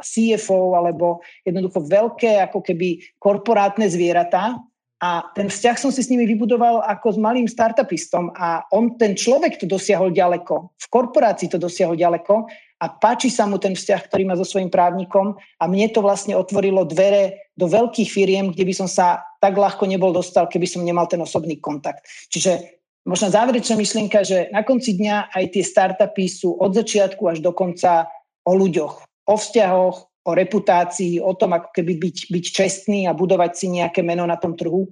[0.00, 4.56] CFO alebo jednoducho veľké ako keby korporátne zvieratá
[5.00, 9.16] a ten vzťah som si s nimi vybudoval ako s malým startupistom a on, ten
[9.16, 12.44] človek to dosiahol ďaleko, v korporácii to dosiahol ďaleko
[12.80, 16.36] a páči sa mu ten vzťah, ktorý má so svojím právnikom a mne to vlastne
[16.36, 20.84] otvorilo dvere do veľkých firiem, kde by som sa tak ľahko nebol dostal, keby som
[20.84, 22.04] nemal ten osobný kontakt.
[22.28, 27.40] Čiže možno záverečná myšlienka, že na konci dňa aj tie startupy sú od začiatku až
[27.40, 28.08] do konca
[28.44, 28.94] o ľuďoch,
[29.28, 29.96] o vzťahoch,
[30.26, 34.36] o reputácii, o tom, ako keby byť, byť čestný a budovať si nejaké meno na
[34.36, 34.84] tom trhu,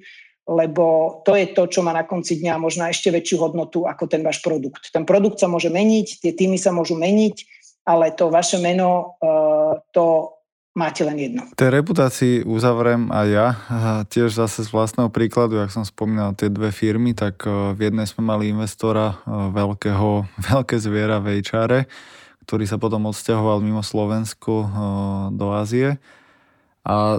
[0.49, 4.25] lebo to je to, čo má na konci dňa možno ešte väčšiu hodnotu ako ten
[4.25, 4.89] váš produkt.
[4.89, 7.45] Ten produkt sa môže meniť, tie týmy sa môžu meniť,
[7.85, 10.38] ale to vaše meno, eh, to
[10.79, 11.43] máte len jedno.
[11.59, 13.49] Tej reputácii uzavriem aj ja.
[14.07, 18.07] Tiež zase z vlastného príkladu, ak som spomínal tie dve firmy, tak e, v jednej
[18.07, 21.91] sme mali investora e, veľkého, veľké zviera v HR,
[22.47, 24.69] ktorý sa potom odsťahoval mimo Slovensko e,
[25.35, 25.99] do Ázie.
[26.87, 27.19] A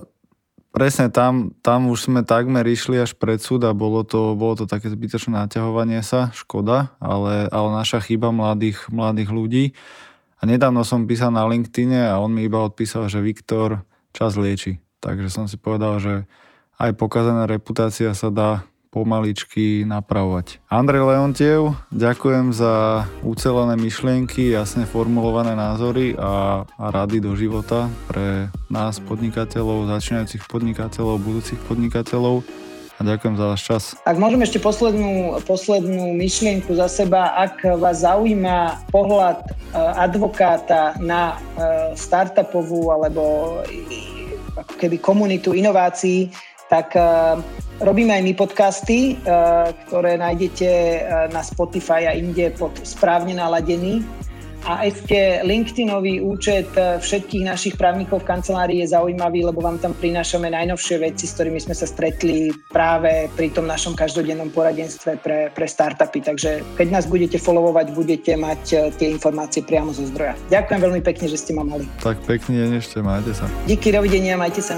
[0.71, 4.65] presne tam, tam už sme takmer išli až pred súd a bolo to, bolo to
[4.69, 9.65] také zbytočné naťahovanie sa, škoda, ale, ale naša chyba mladých, mladých ľudí.
[10.39, 13.83] A nedávno som písal na LinkedIne a on mi iba odpísal, že Viktor
[14.15, 14.79] čas lieči.
[15.03, 16.13] Takže som si povedal, že
[16.79, 20.65] aj pokazaná reputácia sa dá pomaličky napravovať.
[20.65, 28.49] Andrej Leontiev, ďakujem za ucelené myšlienky, jasne formulované názory a, a rady do života pre
[28.65, 32.41] nás podnikateľov, začínajúcich podnikateľov, budúcich podnikateľov
[32.99, 33.83] a ďakujem za váš čas.
[34.03, 39.45] Ak môžem ešte poslednú, poslednú myšlienku za seba, ak vás zaujíma pohľad e,
[39.79, 43.55] advokáta na e, startupovú alebo
[44.59, 46.27] ako keby komunitu inovácií,
[46.67, 47.01] tak e,
[47.79, 49.15] robíme aj my podcasty,
[49.87, 50.67] ktoré nájdete
[51.31, 54.03] na Spotify a inde pod správne naladený.
[54.67, 59.95] A ešte LinkedInový účet e, všetkých našich právnikov v kancelárii je zaujímavý, lebo vám tam
[59.95, 65.47] prinášame najnovšie veci, s ktorými sme sa stretli práve pri tom našom každodennom poradenstve pre,
[65.55, 66.19] pre startupy.
[66.19, 70.35] Takže keď nás budete followovať, budete mať e, tie informácie priamo zo zdroja.
[70.51, 71.87] Ďakujem veľmi pekne, že ste ma mali.
[72.03, 73.47] Tak pekne, ešte majte sa.
[73.63, 74.77] Díky, dovidenia, majte sa.